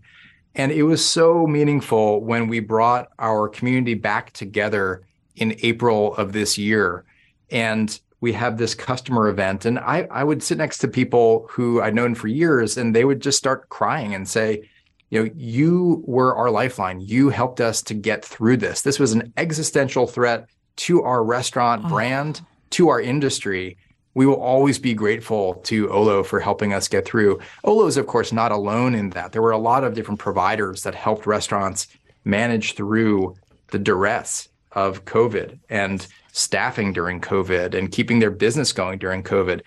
And 0.56 0.72
it 0.72 0.84
was 0.84 1.06
so 1.06 1.48
meaningful 1.48 2.22
when 2.22 2.48
we 2.48 2.60
brought 2.60 3.08
our 3.18 3.48
community 3.48 3.94
back 3.94 4.34
together 4.34 5.04
in 5.42 5.58
April 5.64 6.16
of 6.16 6.32
this 6.32 6.58
year. 6.58 7.04
And 7.50 8.00
we 8.22 8.32
have 8.34 8.58
this 8.58 8.76
customer 8.76 9.28
event. 9.28 9.66
And 9.66 9.80
I, 9.80 10.08
I 10.12 10.24
would 10.24 10.44
sit 10.44 10.60
next 10.60 10.78
to 10.78 10.88
people 10.88 11.48
who 11.50 11.82
I'd 11.82 11.96
known 11.96 12.14
for 12.14 12.28
years, 12.28 12.78
and 12.78 12.96
they 12.96 13.04
would 13.04 13.20
just 13.20 13.40
start 13.40 13.68
crying 13.70 14.14
and 14.14 14.30
say, 14.30 14.70
you 15.10 15.24
know, 15.24 15.32
you 15.36 16.04
were 16.06 16.36
our 16.36 16.52
lifeline. 16.52 17.02
You 17.02 17.30
helped 17.30 17.60
us 17.60 17.82
to 17.84 17.96
get 17.96 18.24
through 18.24 18.58
this. 18.58 18.84
This 18.84 19.00
was 19.00 19.14
an 19.14 19.34
existential 19.36 20.06
threat 20.06 20.48
to 20.78 21.02
our 21.02 21.24
restaurant 21.24 21.84
oh. 21.86 21.90
brand, 21.90 22.42
to 22.70 22.90
our 22.90 23.02
industry. 23.02 23.78
We 24.14 24.28
will 24.28 24.40
always 24.40 24.78
be 24.78 24.94
grateful 24.94 25.56
to 25.56 25.90
Olo 25.90 26.22
for 26.22 26.40
helping 26.40 26.72
us 26.72 26.88
get 26.88 27.06
through. 27.06 27.40
Olo 27.64 27.88
is, 27.88 27.98
of 27.98 28.06
course, 28.06 28.32
not 28.32 28.52
alone 28.52 28.94
in 28.94 29.10
that. 29.12 29.32
There 29.32 29.42
were 29.42 29.52
a 29.52 29.58
lot 29.58 29.84
of 29.84 29.96
different 29.96 30.20
providers 30.20 30.84
that 30.84 30.94
helped 30.94 31.26
restaurants 31.26 31.88
manage 32.24 32.76
through 32.76 33.36
the 33.72 33.80
duress 33.80 34.50
of 34.74 35.06
COVID 35.06 35.60
and 35.70 36.06
staffing 36.32 36.94
during 36.94 37.20
COVID 37.22 37.74
and 37.74 37.92
keeping 37.92 38.20
their 38.20 38.32
business 38.32 38.72
going 38.72 39.00
during 39.00 39.24
COVID. 39.24 39.62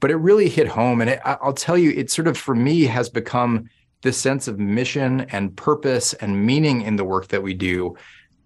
But 0.00 0.10
it 0.10 0.16
really 0.16 0.48
hit 0.48 0.68
home. 0.68 1.00
And 1.00 1.10
it, 1.10 1.20
I'll 1.24 1.52
tell 1.52 1.78
you, 1.78 1.90
it 1.90 2.10
sort 2.10 2.28
of, 2.28 2.36
for 2.36 2.54
me, 2.54 2.82
has 2.84 3.08
become 3.08 3.68
this 4.02 4.18
sense 4.18 4.48
of 4.48 4.58
mission 4.58 5.22
and 5.30 5.56
purpose 5.56 6.12
and 6.14 6.46
meaning 6.46 6.82
in 6.82 6.96
the 6.96 7.04
work 7.04 7.28
that 7.28 7.42
we 7.42 7.54
do. 7.54 7.96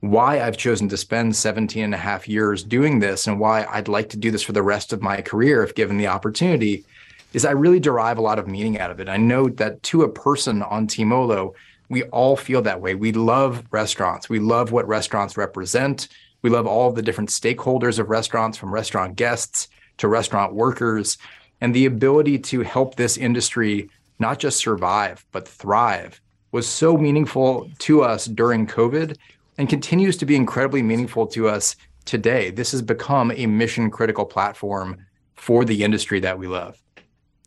Why 0.01 0.41
I've 0.41 0.57
chosen 0.57 0.89
to 0.91 0.97
spend 0.97 1.35
17 1.35 1.83
and 1.83 1.95
a 1.95 1.99
half 1.99 2.29
years 2.29 2.63
doing 2.63 3.01
this 3.01 3.27
and 3.27 3.41
why 3.41 3.67
I'd 3.69 3.89
like 3.89 4.11
to 4.11 4.17
do 4.17 4.31
this 4.31 4.43
for 4.43 4.53
the 4.53 4.63
rest 4.63 4.93
of 4.93 5.03
my 5.03 5.21
career 5.21 5.65
if 5.65 5.75
given 5.75 5.99
the 5.99 6.07
opportunity 6.07 6.85
is 7.33 7.45
I 7.45 7.51
really 7.51 7.81
derive 7.81 8.19
a 8.19 8.23
lot 8.23 8.39
of 8.39 8.47
meaning 8.47 8.79
out 8.79 8.91
of 8.91 9.01
it. 9.01 9.09
I 9.09 9.17
know 9.17 9.49
that 9.49 9.83
to 9.85 10.03
a 10.03 10.09
person 10.09 10.63
on 10.63 10.87
Team 10.87 11.13
Olo, 11.13 11.55
we 11.89 12.05
all 12.05 12.37
feel 12.37 12.63
that 12.63 12.81
way. 12.81 12.95
We 12.95 13.13
love 13.13 13.65
restaurants. 13.71 14.29
We 14.29 14.39
love 14.39 14.73
what 14.73 14.87
restaurants 14.87 15.37
represent. 15.37 16.09
We 16.43 16.51
love 16.51 16.67
all 16.67 16.93
the 16.93 17.03
different 17.03 17.31
stakeholders 17.31 17.99
of 17.99 18.11
restaurants, 18.11 18.59
from 18.59 18.73
restaurant 18.73 19.17
guests 19.17 19.69
to 19.99 20.09
restaurant 20.09 20.55
workers, 20.55 21.19
and 21.61 21.75
the 21.75 21.87
ability 21.87 22.39
to 22.39 22.61
help 22.61 22.95
this 22.95 23.17
industry 23.17 23.91
not 24.19 24.39
just 24.39 24.59
survive, 24.59 25.25
but 25.33 25.49
thrive 25.49 26.21
was 26.53 26.67
so 26.67 26.97
meaningful 26.97 27.71
to 27.79 28.03
us 28.03 28.27
during 28.27 28.67
COVID 28.67 29.17
and 29.59 29.69
continues 29.69 30.17
to 30.17 30.27
be 30.27 30.37
incredibly 30.37 30.83
meaningful 30.83 31.27
to 31.29 31.49
us 31.49 31.77
today. 32.05 32.51
This 32.51 32.73
has 32.73 32.83
become 32.83 33.33
a 33.33 33.47
mission 33.47 33.91
critical 33.91 34.25
platform 34.25 35.05
for 35.35 35.65
the 35.65 35.85
industry 35.85 36.21
that 36.21 36.39
we 36.39 36.47
love. 36.47 36.81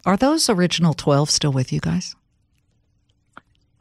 Are 0.06 0.17
those 0.17 0.49
original 0.49 0.93
12 0.93 1.30
still 1.30 1.51
with 1.51 1.71
you 1.71 1.80
guys? 1.80 2.15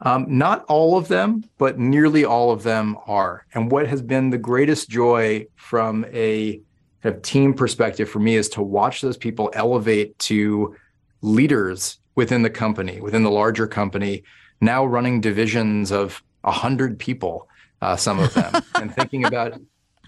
Um, 0.03 0.25
not 0.27 0.65
all 0.65 0.97
of 0.97 1.07
them, 1.07 1.43
but 1.57 1.77
nearly 1.77 2.25
all 2.25 2.51
of 2.51 2.63
them 2.63 2.97
are. 3.05 3.45
And 3.53 3.71
what 3.71 3.87
has 3.87 4.01
been 4.01 4.29
the 4.29 4.37
greatest 4.37 4.89
joy 4.89 5.45
from 5.55 6.05
a 6.11 6.59
kind 7.03 7.15
of 7.15 7.21
team 7.21 7.53
perspective 7.53 8.09
for 8.09 8.19
me 8.19 8.35
is 8.35 8.49
to 8.49 8.61
watch 8.61 9.01
those 9.01 9.17
people 9.17 9.51
elevate 9.53 10.17
to 10.19 10.75
leaders 11.21 11.99
within 12.15 12.41
the 12.41 12.49
company, 12.49 12.99
within 12.99 13.23
the 13.23 13.31
larger 13.31 13.67
company, 13.67 14.23
now 14.59 14.85
running 14.85 15.21
divisions 15.21 15.91
of 15.91 16.21
100 16.41 16.97
people, 16.97 17.47
uh, 17.81 17.95
some 17.95 18.19
of 18.19 18.33
them, 18.33 18.63
and 18.75 18.93
thinking 18.95 19.25
about 19.25 19.59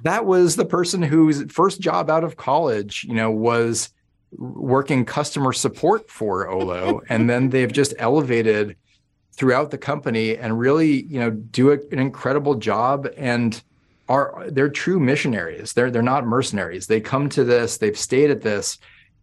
that 0.04 0.26
was 0.26 0.56
the 0.56 0.66
person 0.66 1.02
whose 1.02 1.44
first 1.52 1.80
job 1.80 2.10
out 2.10 2.24
of 2.24 2.36
college, 2.36 3.06
you 3.08 3.16
know, 3.16 3.32
was 3.32 3.90
working 4.32 5.06
customer 5.06 5.54
support 5.54 6.10
for 6.10 6.50
Olo. 6.50 7.02
and 7.10 7.30
then 7.30 7.50
they've 7.50 7.72
just 7.72 7.94
elevated 7.98 8.76
throughout 9.36 9.72
the 9.72 9.78
company 9.78 10.38
and 10.38 10.60
really, 10.60 11.04
you 11.04 11.20
know, 11.20 11.32
do 11.32 11.72
a, 11.72 11.78
an 11.92 12.00
incredible 12.00 12.56
job 12.56 13.08
and 13.18 13.62
are 14.10 14.46
they're 14.50 14.70
true 14.70 15.00
missionaries. 15.00 15.74
They're 15.74 15.90
they're 15.90 16.02
not 16.02 16.26
mercenaries. 16.26 16.88
They 16.88 17.02
come 17.02 17.30
to 17.30 17.44
this, 17.44 17.78
they've 17.78 17.98
stayed 17.98 18.32
at 18.32 18.42
this 18.42 18.78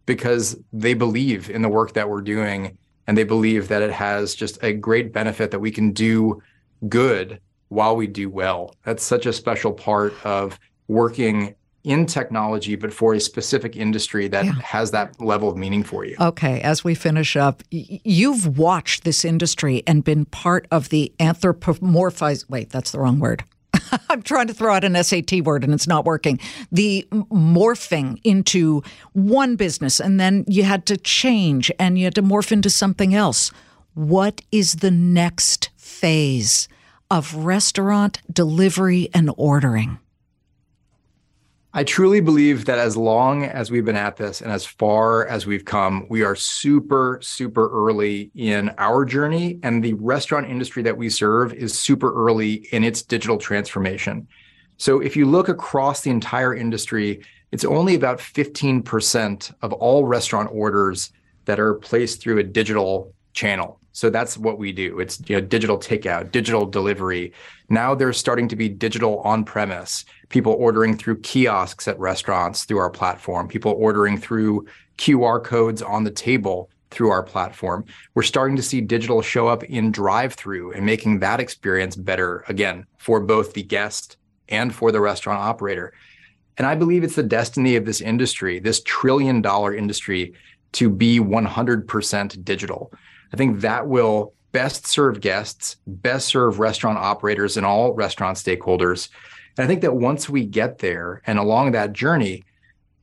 because 0.05 0.57
they 0.73 0.93
believe 0.93 1.49
in 1.49 1.61
the 1.61 1.69
work 1.69 1.93
that 1.93 2.09
we're 2.09 2.21
doing 2.21 2.77
and 3.07 3.17
they 3.17 3.23
believe 3.23 3.67
that 3.67 3.81
it 3.81 3.91
has 3.91 4.35
just 4.35 4.61
a 4.63 4.73
great 4.73 5.13
benefit 5.13 5.51
that 5.51 5.59
we 5.59 5.71
can 5.71 5.91
do 5.91 6.41
good 6.89 7.39
while 7.69 7.95
we 7.95 8.07
do 8.07 8.29
well. 8.29 8.75
That's 8.83 9.03
such 9.03 9.25
a 9.25 9.33
special 9.33 9.71
part 9.71 10.13
of 10.25 10.59
working 10.87 11.55
in 11.83 12.05
technology, 12.05 12.75
but 12.75 12.93
for 12.93 13.13
a 13.13 13.19
specific 13.19 13.75
industry 13.75 14.27
that 14.27 14.45
yeah. 14.45 14.51
has 14.63 14.91
that 14.91 15.19
level 15.19 15.49
of 15.49 15.57
meaning 15.57 15.83
for 15.83 16.05
you. 16.05 16.15
Okay, 16.19 16.61
as 16.61 16.83
we 16.83 16.95
finish 16.95 17.35
up, 17.35 17.63
you've 17.71 18.57
watched 18.57 19.03
this 19.03 19.25
industry 19.25 19.83
and 19.87 20.03
been 20.03 20.25
part 20.25 20.67
of 20.71 20.89
the 20.89 21.11
anthropomorphized. 21.19 22.49
Wait, 22.49 22.69
that's 22.69 22.91
the 22.91 22.99
wrong 22.99 23.19
word. 23.19 23.43
I'm 24.09 24.21
trying 24.21 24.47
to 24.47 24.53
throw 24.53 24.73
out 24.73 24.83
an 24.83 25.01
SAT 25.03 25.41
word 25.41 25.63
and 25.63 25.73
it's 25.73 25.87
not 25.87 26.05
working. 26.05 26.39
The 26.71 27.07
morphing 27.11 28.19
into 28.23 28.83
one 29.13 29.55
business 29.55 29.99
and 29.99 30.19
then 30.19 30.45
you 30.47 30.63
had 30.63 30.85
to 30.87 30.97
change 30.97 31.71
and 31.79 31.97
you 31.97 32.05
had 32.05 32.15
to 32.15 32.23
morph 32.23 32.51
into 32.51 32.69
something 32.69 33.15
else. 33.15 33.51
What 33.93 34.41
is 34.51 34.75
the 34.75 34.91
next 34.91 35.69
phase 35.77 36.67
of 37.09 37.33
restaurant 37.35 38.21
delivery 38.31 39.09
and 39.13 39.31
ordering? 39.35 39.99
I 41.73 41.85
truly 41.85 42.19
believe 42.19 42.65
that 42.65 42.79
as 42.79 42.97
long 42.97 43.45
as 43.45 43.71
we've 43.71 43.85
been 43.85 43.95
at 43.95 44.17
this 44.17 44.41
and 44.41 44.51
as 44.51 44.65
far 44.65 45.25
as 45.27 45.45
we've 45.45 45.63
come, 45.63 46.05
we 46.09 46.21
are 46.21 46.35
super, 46.35 47.19
super 47.21 47.69
early 47.69 48.29
in 48.35 48.71
our 48.77 49.05
journey. 49.05 49.57
And 49.63 49.81
the 49.81 49.93
restaurant 49.93 50.49
industry 50.49 50.83
that 50.83 50.97
we 50.97 51.09
serve 51.09 51.53
is 51.53 51.79
super 51.79 52.13
early 52.13 52.67
in 52.73 52.83
its 52.83 53.03
digital 53.03 53.37
transformation. 53.37 54.27
So 54.75 54.99
if 54.99 55.15
you 55.15 55.25
look 55.25 55.47
across 55.47 56.01
the 56.01 56.11
entire 56.11 56.53
industry, 56.53 57.23
it's 57.53 57.63
only 57.63 57.95
about 57.95 58.19
15% 58.19 59.53
of 59.61 59.71
all 59.71 60.05
restaurant 60.05 60.49
orders 60.51 61.13
that 61.45 61.59
are 61.59 61.75
placed 61.75 62.21
through 62.21 62.39
a 62.39 62.43
digital 62.43 63.13
channel. 63.31 63.79
So 63.93 64.09
that's 64.09 64.37
what 64.37 64.57
we 64.57 64.71
do. 64.71 64.99
It's 64.99 65.21
you 65.27 65.35
know, 65.35 65.41
digital 65.41 65.77
takeout, 65.77 66.31
digital 66.31 66.65
delivery. 66.65 67.33
Now 67.69 67.93
there's 67.93 68.17
starting 68.17 68.47
to 68.49 68.55
be 68.55 68.69
digital 68.69 69.19
on 69.19 69.43
premise, 69.43 70.05
people 70.29 70.53
ordering 70.53 70.97
through 70.97 71.19
kiosks 71.19 71.87
at 71.87 71.99
restaurants 71.99 72.63
through 72.63 72.79
our 72.79 72.89
platform, 72.89 73.47
people 73.47 73.73
ordering 73.77 74.17
through 74.17 74.65
QR 74.97 75.43
codes 75.43 75.81
on 75.81 76.03
the 76.03 76.11
table 76.11 76.69
through 76.91 77.09
our 77.09 77.23
platform. 77.23 77.85
We're 78.13 78.23
starting 78.23 78.57
to 78.57 78.63
see 78.63 78.81
digital 78.81 79.21
show 79.21 79.47
up 79.47 79.63
in 79.63 79.91
drive 79.91 80.33
through 80.33 80.73
and 80.73 80.85
making 80.85 81.19
that 81.19 81.39
experience 81.39 81.95
better 81.95 82.43
again 82.47 82.85
for 82.97 83.19
both 83.19 83.53
the 83.53 83.63
guest 83.63 84.17
and 84.49 84.75
for 84.75 84.91
the 84.91 85.01
restaurant 85.01 85.39
operator. 85.39 85.93
And 86.57 86.67
I 86.67 86.75
believe 86.75 87.03
it's 87.03 87.15
the 87.15 87.23
destiny 87.23 87.75
of 87.77 87.85
this 87.85 88.01
industry, 88.01 88.59
this 88.59 88.81
trillion 88.83 89.41
dollar 89.41 89.73
industry, 89.73 90.33
to 90.73 90.89
be 90.89 91.19
100% 91.19 92.45
digital. 92.45 92.93
I 93.33 93.37
think 93.37 93.61
that 93.61 93.87
will 93.87 94.33
best 94.51 94.85
serve 94.85 95.21
guests, 95.21 95.77
best 95.87 96.27
serve 96.27 96.59
restaurant 96.59 96.97
operators 96.97 97.57
and 97.57 97.65
all 97.65 97.93
restaurant 97.93 98.37
stakeholders. 98.37 99.09
And 99.57 99.63
I 99.63 99.67
think 99.67 99.81
that 99.81 99.95
once 99.95 100.29
we 100.29 100.45
get 100.45 100.79
there 100.79 101.21
and 101.25 101.39
along 101.39 101.71
that 101.71 101.93
journey, 101.93 102.43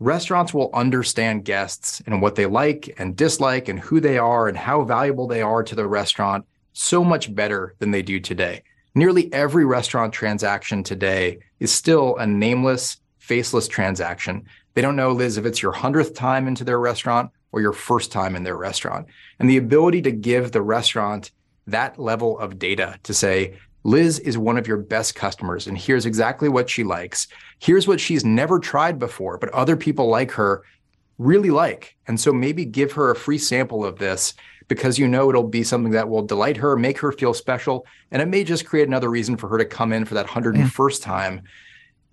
restaurants 0.00 0.54
will 0.54 0.70
understand 0.74 1.44
guests 1.44 2.02
and 2.06 2.22
what 2.22 2.34
they 2.34 2.46
like 2.46 2.94
and 2.98 3.16
dislike 3.16 3.68
and 3.68 3.80
who 3.80 4.00
they 4.00 4.18
are 4.18 4.48
and 4.48 4.56
how 4.56 4.82
valuable 4.84 5.26
they 5.26 5.42
are 5.42 5.62
to 5.62 5.74
the 5.74 5.86
restaurant 5.86 6.46
so 6.72 7.02
much 7.02 7.34
better 7.34 7.74
than 7.78 7.90
they 7.90 8.02
do 8.02 8.20
today. 8.20 8.62
Nearly 8.94 9.32
every 9.32 9.64
restaurant 9.64 10.12
transaction 10.12 10.82
today 10.82 11.38
is 11.60 11.72
still 11.72 12.16
a 12.16 12.26
nameless, 12.26 12.98
faceless 13.18 13.68
transaction. 13.68 14.46
They 14.74 14.82
don't 14.82 14.96
know, 14.96 15.12
Liz, 15.12 15.38
if 15.38 15.46
it's 15.46 15.62
your 15.62 15.72
100th 15.72 16.14
time 16.14 16.46
into 16.46 16.64
their 16.64 16.78
restaurant 16.78 17.30
or 17.52 17.60
your 17.60 17.72
first 17.72 18.12
time 18.12 18.36
in 18.36 18.42
their 18.42 18.56
restaurant. 18.56 19.06
And 19.38 19.48
the 19.48 19.56
ability 19.56 20.02
to 20.02 20.10
give 20.10 20.52
the 20.52 20.62
restaurant 20.62 21.30
that 21.66 21.98
level 21.98 22.38
of 22.38 22.58
data 22.58 22.98
to 23.04 23.14
say, 23.14 23.58
Liz 23.84 24.18
is 24.18 24.36
one 24.36 24.58
of 24.58 24.66
your 24.66 24.76
best 24.76 25.14
customers, 25.14 25.66
and 25.66 25.78
here's 25.78 26.04
exactly 26.04 26.48
what 26.48 26.68
she 26.68 26.84
likes. 26.84 27.28
Here's 27.58 27.86
what 27.86 28.00
she's 28.00 28.24
never 28.24 28.58
tried 28.58 28.98
before, 28.98 29.38
but 29.38 29.50
other 29.50 29.76
people 29.76 30.08
like 30.08 30.30
her 30.32 30.62
really 31.18 31.50
like. 31.50 31.96
And 32.06 32.18
so 32.18 32.32
maybe 32.32 32.64
give 32.64 32.92
her 32.92 33.10
a 33.10 33.16
free 33.16 33.38
sample 33.38 33.84
of 33.84 33.98
this 33.98 34.34
because 34.68 34.98
you 34.98 35.08
know 35.08 35.30
it'll 35.30 35.42
be 35.42 35.62
something 35.62 35.92
that 35.92 36.08
will 36.08 36.22
delight 36.22 36.56
her, 36.58 36.76
make 36.76 36.98
her 36.98 37.12
feel 37.12 37.34
special, 37.34 37.86
and 38.10 38.20
it 38.20 38.26
may 38.26 38.44
just 38.44 38.66
create 38.66 38.86
another 38.86 39.08
reason 39.08 39.36
for 39.36 39.48
her 39.48 39.58
to 39.58 39.64
come 39.64 39.92
in 39.92 40.04
for 40.04 40.14
that 40.14 40.26
101st 40.26 41.00
yeah. 41.00 41.06
time. 41.06 41.42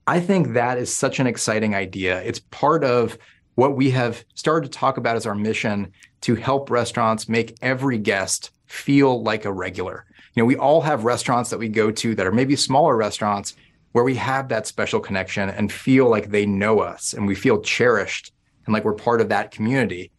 I 0.08 0.19
think 0.19 0.54
that 0.54 0.78
is 0.78 0.95
such 0.95 1.19
an 1.19 1.28
exciting 1.28 1.76
idea. 1.76 2.21
It's 2.21 2.39
part 2.39 2.84
of 2.84 3.17
what 3.56 3.76
we 3.76 3.89
have 3.91 4.24
started 4.36 4.72
to 4.72 4.78
talk 4.78 4.98
about 4.98 5.18
is 5.18 5.26
our 5.26 5.36
mission 5.36 5.91
to 6.22 6.36
help 6.36 6.70
restaurants 6.70 7.28
make 7.28 7.58
every 7.62 7.98
guest 7.98 8.52
feel 8.68 9.24
like 9.24 9.46
a 9.46 9.54
regular. 9.54 10.06
You 10.34 10.44
know, 10.44 10.48
we 10.48 10.58
all 10.58 10.82
have 10.82 11.06
restaurants 11.06 11.50
that 11.50 11.60
we 11.60 11.70
go 11.70 11.91
to 11.91 12.15
that 12.15 12.28
are 12.28 12.32
maybe 12.32 12.56
smaller 12.56 12.96
restaurants 12.96 13.56
where 13.94 14.04
we 14.04 14.15
have 14.15 14.50
that 14.50 14.68
special 14.68 15.00
connection 15.00 15.50
and 15.50 15.72
feel 15.72 16.10
like 16.10 16.30
they 16.30 16.46
know 16.46 16.80
us 16.80 17.13
and 17.13 17.26
we 17.26 17.36
feel 17.36 17.62
cherished 17.62 18.34
and 18.65 18.74
like 18.74 18.84
we're 18.84 18.94
part 18.94 19.22
of 19.22 19.30
that 19.30 19.52
community. 19.52 20.12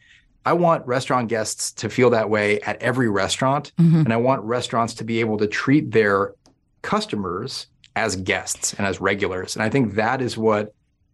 I 0.46 0.54
want 0.54 0.86
restaurant 0.86 1.28
guests 1.28 1.72
to 1.72 1.90
feel 1.90 2.08
that 2.10 2.30
way 2.30 2.60
at 2.60 2.80
every 2.80 3.10
restaurant. 3.10 3.72
Mm-hmm. 3.78 3.98
And 3.98 4.12
I 4.12 4.16
want 4.16 4.42
restaurants 4.44 4.94
to 4.94 5.04
be 5.04 5.20
able 5.20 5.36
to 5.38 5.46
treat 5.46 5.90
their 5.90 6.34
customers 6.82 7.66
as 7.96 8.16
guests 8.16 8.72
and 8.74 8.86
as 8.86 9.00
regulars. 9.00 9.56
And 9.56 9.62
I 9.62 9.68
think 9.68 9.94
that 9.94 10.22
is 10.22 10.38
what 10.38 10.72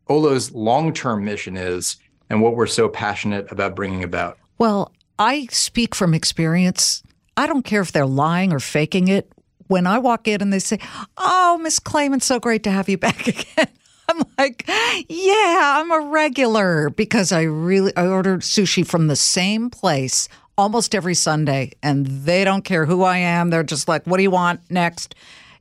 Olo's 0.09 0.53
long 0.53 0.93
term 0.93 1.25
mission 1.25 1.57
is 1.57 1.97
and 2.33 2.41
what 2.41 2.57
we're 2.57 2.67
so 2.67 2.89
passionate 2.89 3.53
about 3.53 3.77
bringing 3.77 4.03
about? 4.03 4.39
Well, 4.57 4.91
I 5.19 5.47
speak 5.51 5.95
from 5.95 6.15
experience. 6.15 7.03
I 7.37 7.47
don't 7.47 7.63
care 7.63 7.83
if 7.83 7.93
they're 7.93 8.07
lying 8.07 8.55
or 8.55 8.59
faking 8.59 9.09
it. 9.09 9.31
When 9.69 9.87
I 9.87 9.99
walk 9.99 10.27
in 10.27 10.41
and 10.41 10.53
they 10.53 10.59
say, 10.59 10.79
Oh, 11.19 11.59
Miss 11.63 11.79
Claman, 11.79 12.21
so 12.21 12.41
great 12.41 12.63
to 12.65 12.71
have 12.71 12.89
you 12.89 12.97
back 13.09 13.29
again. 13.29 13.69
I'm 14.09 14.23
like, 14.37 14.65
yeah, 15.09 15.79
I'm 15.79 15.93
a 15.93 16.01
regular 16.01 16.91
because 16.91 17.33
I 17.33 17.43
really 17.43 17.95
I 17.97 18.07
ordered 18.07 18.41
sushi 18.41 18.87
from 18.87 19.07
the 19.07 19.17
same 19.17 19.71
place 19.71 20.29
almost 20.59 20.95
every 20.95 21.15
Sunday 21.15 21.73
and 21.83 22.07
they 22.07 22.45
don't 22.45 22.65
care 22.65 22.87
who 22.87 23.03
I 23.03 23.19
am. 23.19 23.51
They're 23.51 23.63
just 23.63 23.89
like, 23.89 24.05
what 24.05 24.17
do 24.17 24.23
you 24.23 24.31
want 24.31 24.61
next? 24.71 25.15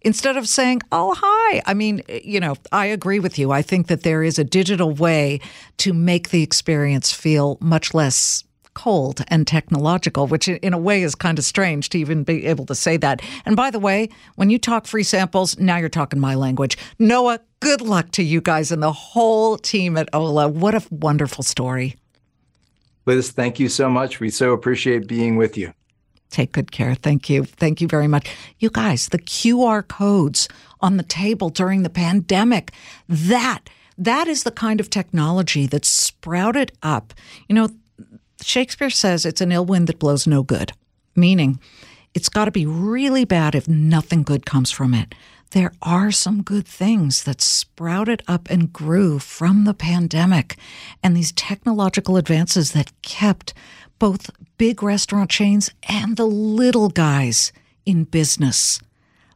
Instead 0.04 0.36
of 0.36 0.48
saying, 0.48 0.82
oh, 0.92 1.14
hi. 1.16 1.62
I 1.66 1.74
mean, 1.74 2.02
you 2.24 2.40
know, 2.40 2.56
I 2.72 2.88
agree 2.88 3.20
with 3.20 3.38
you. 3.38 3.52
I 3.52 3.62
think 3.62 3.88
that 3.88 4.04
there 4.04 4.24
is 4.24 4.40
a 4.40 4.44
digital 4.44 4.92
way 4.92 5.40
to 5.78 5.94
make 5.94 6.30
the 6.30 6.42
experience 6.42 7.12
feel 7.12 7.58
much 7.62 7.94
less 7.94 8.44
cold 8.74 9.22
and 9.28 9.46
technological, 9.46 10.28
which 10.28 10.48
in 10.48 10.74
a 10.74 10.78
way 10.78 11.04
is 11.04 11.14
kind 11.14 11.38
of 11.38 11.46
strange 11.46 11.90
to 11.90 12.00
even 12.00 12.24
be 12.24 12.46
able 12.46 12.66
to 12.66 12.76
say 12.76 12.98
that. 12.98 13.22
And 13.46 13.56
by 13.56 13.70
the 13.70 13.80
way, 13.80 14.10
when 14.36 14.50
you 14.50 14.58
talk 14.58 14.88
free 14.88 15.04
samples, 15.04 15.60
now 15.60 15.78
you're 15.78 15.90
talking 15.90 16.20
my 16.20 16.36
language. 16.36 16.78
Noah, 16.98 17.40
good 17.60 17.82
luck 17.82 18.12
to 18.12 18.24
you 18.24 18.42
guys 18.42 18.72
and 18.72 18.82
the 18.82 18.94
whole 18.94 19.58
team 19.58 19.98
at 19.98 20.10
Olo. 20.14 20.48
What 20.48 20.74
a 20.74 20.84
wonderful 20.90 21.44
story. 21.44 21.98
Liz, 23.06 23.32
thank 23.32 23.60
you 23.60 23.68
so 23.68 23.90
much. 23.90 24.20
We 24.20 24.30
so 24.30 24.54
appreciate 24.54 25.08
being 25.08 25.36
with 25.36 25.58
you. 25.58 25.74
Take 26.32 26.54
good 26.54 26.72
care. 26.72 26.96
Thank 26.96 27.30
you. 27.30 27.44
Thank 27.44 27.82
you 27.82 27.88
very 27.88 28.08
much. 28.08 28.34
You 28.60 28.70
guys, 28.70 29.10
the 29.10 29.20
QR 29.20 29.88
codes 29.88 30.48
on 30.80 30.98
the 30.98 31.04
table 31.04 31.50
during 31.50 31.84
the 31.84 31.90
pandemic, 31.90 32.72
that 33.08 33.70
that 33.98 34.28
is 34.28 34.44
the 34.44 34.52
kind 34.52 34.80
of 34.80 34.90
technology 34.90 35.68
that 35.68 35.86
sprouted 35.86 36.72
up. 36.82 37.14
You 37.48 37.56
know, 37.56 37.70
Shakespeare 38.42 38.90
says 38.90 39.26
it's 39.26 39.42
an 39.42 39.52
ill 39.52 39.66
wind 39.66 39.88
that 39.88 40.00
blows 40.00 40.26
no 40.26 40.42
good, 40.42 40.72
meaning 41.16 41.60
it's 42.14 42.30
got 42.30 42.46
to 42.46 42.52
be 42.52 42.66
really 42.66 43.26
bad 43.26 43.54
if 43.54 43.68
nothing 43.68 44.24
good 44.24 44.46
comes 44.46 44.72
from 44.72 44.94
it. 44.94 45.14
There 45.52 45.74
are 45.82 46.12
some 46.12 46.44
good 46.44 46.66
things 46.66 47.26
that 47.26 47.42
sprouted 47.42 48.24
up 48.26 48.50
and 48.50 48.72
grew 48.72 49.20
from 49.20 49.66
the 49.66 49.74
pandemic 49.74 50.58
and 51.04 51.16
these 51.16 51.34
technological 51.34 52.16
advances 52.16 52.72
that 52.72 52.94
kept 53.02 53.54
both 54.02 54.32
big 54.58 54.82
restaurant 54.82 55.30
chains 55.30 55.70
and 55.88 56.18
the 56.18 56.26
little 56.26 56.90
guys 56.90 57.52
in 57.86 58.04
business. 58.04 58.82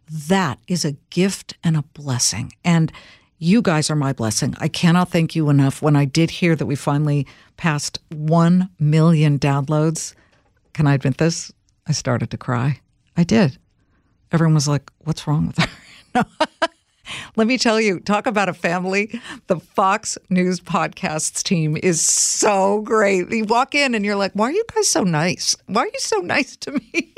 That 0.10 0.58
is 0.68 0.84
a 0.84 0.94
gift 1.12 1.54
and 1.64 1.78
a 1.78 1.84
blessing. 1.94 2.52
And 2.64 2.92
you 3.38 3.62
guys 3.62 3.92
are 3.92 3.96
my 3.96 4.12
blessing. 4.12 4.56
I 4.58 4.68
cannot 4.68 5.12
thank 5.12 5.36
you 5.36 5.52
enough. 5.52 5.84
When 5.84 5.96
I 5.96 6.06
did 6.06 6.32
hear 6.32 6.56
that 6.56 6.66
we 6.66 6.76
finally 6.76 7.28
passed 7.58 8.00
1 8.10 8.68
million 8.80 9.38
downloads, 9.38 10.16
can 10.74 10.88
I 10.88 10.96
admit 10.96 11.20
this? 11.20 11.52
I 11.86 11.92
started 11.92 12.32
to 12.32 12.38
cry. 12.38 12.80
I 13.16 13.24
did. 13.24 13.60
Everyone 14.32 14.56
was 14.56 14.68
like, 14.68 14.90
What's 15.04 15.28
wrong 15.28 15.46
with 15.46 15.60
her? 15.60 16.26
Let 17.36 17.48
me 17.48 17.58
tell 17.58 17.80
you, 17.80 18.00
talk 18.00 18.28
about 18.28 18.50
a 18.50 18.54
family. 18.54 19.20
The 19.48 19.60
Fox 19.60 20.18
News 20.30 20.60
Podcasts 20.60 21.44
team 21.44 21.78
is 21.78 22.02
so 22.02 22.82
great. 22.82 23.30
You 23.32 23.46
walk 23.46 23.76
in 23.76 23.96
and 23.96 24.06
you're 24.06 24.16
like, 24.16 24.32
why 24.34 24.50
are 24.50 24.54
you 24.54 24.64
guys 24.74 24.90
so 24.90 25.04
nice? 25.04 25.56
Why 25.68 25.84
are 25.84 25.88
you 25.88 26.00
so 26.00 26.18
nice 26.18 26.56
to 26.58 26.72
me? 26.72 27.14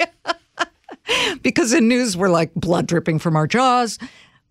because 1.42 1.74
in 1.74 1.88
news, 1.88 2.18
we're 2.18 2.30
like 2.30 2.54
blood 2.54 2.88
dripping 2.88 3.20
from 3.20 3.36
our 3.36 3.48
jaws. 3.48 4.00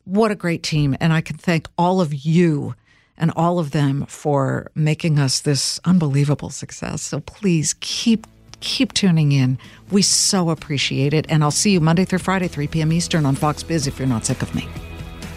What 0.04 0.30
a 0.30 0.36
great 0.36 0.62
team. 0.62 0.96
And 1.00 1.12
I 1.12 1.20
can 1.20 1.36
thank 1.36 1.68
all 1.76 2.00
of 2.00 2.14
you 2.14 2.74
and 3.18 3.32
all 3.34 3.58
of 3.58 3.70
them 3.70 4.06
for 4.06 4.70
making 4.74 5.18
us 5.18 5.40
this 5.40 5.80
unbelievable 5.84 6.50
success. 6.50 7.02
So 7.02 7.20
please 7.20 7.74
keep 7.80 8.26
keep 8.60 8.92
tuning 8.94 9.32
in. 9.32 9.58
We 9.90 10.02
so 10.02 10.50
appreciate 10.50 11.12
it. 11.12 11.26
And 11.28 11.44
I'll 11.44 11.50
see 11.50 11.72
you 11.72 11.80
Monday 11.80 12.04
through 12.04 12.20
Friday, 12.20 12.48
3 12.48 12.66
p.m. 12.68 12.92
Eastern 12.92 13.26
on 13.26 13.34
Fox 13.34 13.62
Biz 13.62 13.86
if 13.86 13.98
you're 13.98 14.08
not 14.08 14.24
sick 14.24 14.42
of 14.42 14.54
me. 14.54 14.66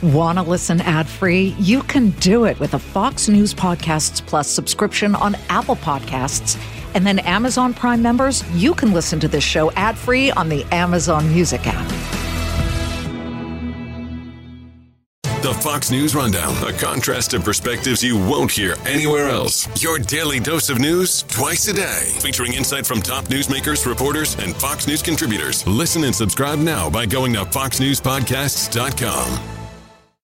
Want 0.01 0.37
to 0.37 0.43
listen 0.43 0.79
ad 0.79 1.09
free? 1.09 1.55
You 1.59 1.83
can 1.83 2.11
do 2.11 2.45
it 2.45 2.57
with 2.57 2.73
a 2.73 2.79
Fox 2.79 3.27
News 3.27 3.53
Podcasts 3.53 4.25
Plus 4.25 4.47
subscription 4.47 5.13
on 5.13 5.35
Apple 5.49 5.75
Podcasts. 5.75 6.57
And 6.95 7.05
then 7.05 7.19
Amazon 7.19 7.73
Prime 7.73 8.01
members, 8.01 8.49
you 8.55 8.73
can 8.73 8.93
listen 8.93 9.19
to 9.19 9.27
this 9.27 9.43
show 9.43 9.73
ad 9.73 9.97
free 9.97 10.31
on 10.31 10.47
the 10.47 10.63
Amazon 10.71 11.27
Music 11.27 11.59
app. 11.65 11.85
The 15.41 15.53
Fox 15.55 15.91
News 15.91 16.15
Rundown, 16.15 16.55
a 16.63 16.71
contrast 16.71 17.33
of 17.33 17.43
perspectives 17.43 18.01
you 18.03 18.17
won't 18.17 18.51
hear 18.51 18.75
anywhere 18.85 19.27
else. 19.29 19.67
Your 19.81 19.99
daily 19.99 20.39
dose 20.39 20.69
of 20.69 20.79
news 20.79 21.23
twice 21.23 21.67
a 21.67 21.73
day, 21.73 22.13
featuring 22.19 22.53
insight 22.53 22.85
from 22.85 23.01
top 23.01 23.25
newsmakers, 23.25 23.85
reporters, 23.85 24.37
and 24.39 24.55
Fox 24.55 24.87
News 24.87 25.01
contributors. 25.01 25.67
Listen 25.67 26.05
and 26.05 26.15
subscribe 26.15 26.59
now 26.59 26.89
by 26.89 27.05
going 27.05 27.33
to 27.33 27.43
foxnewspodcasts.com. 27.45 29.58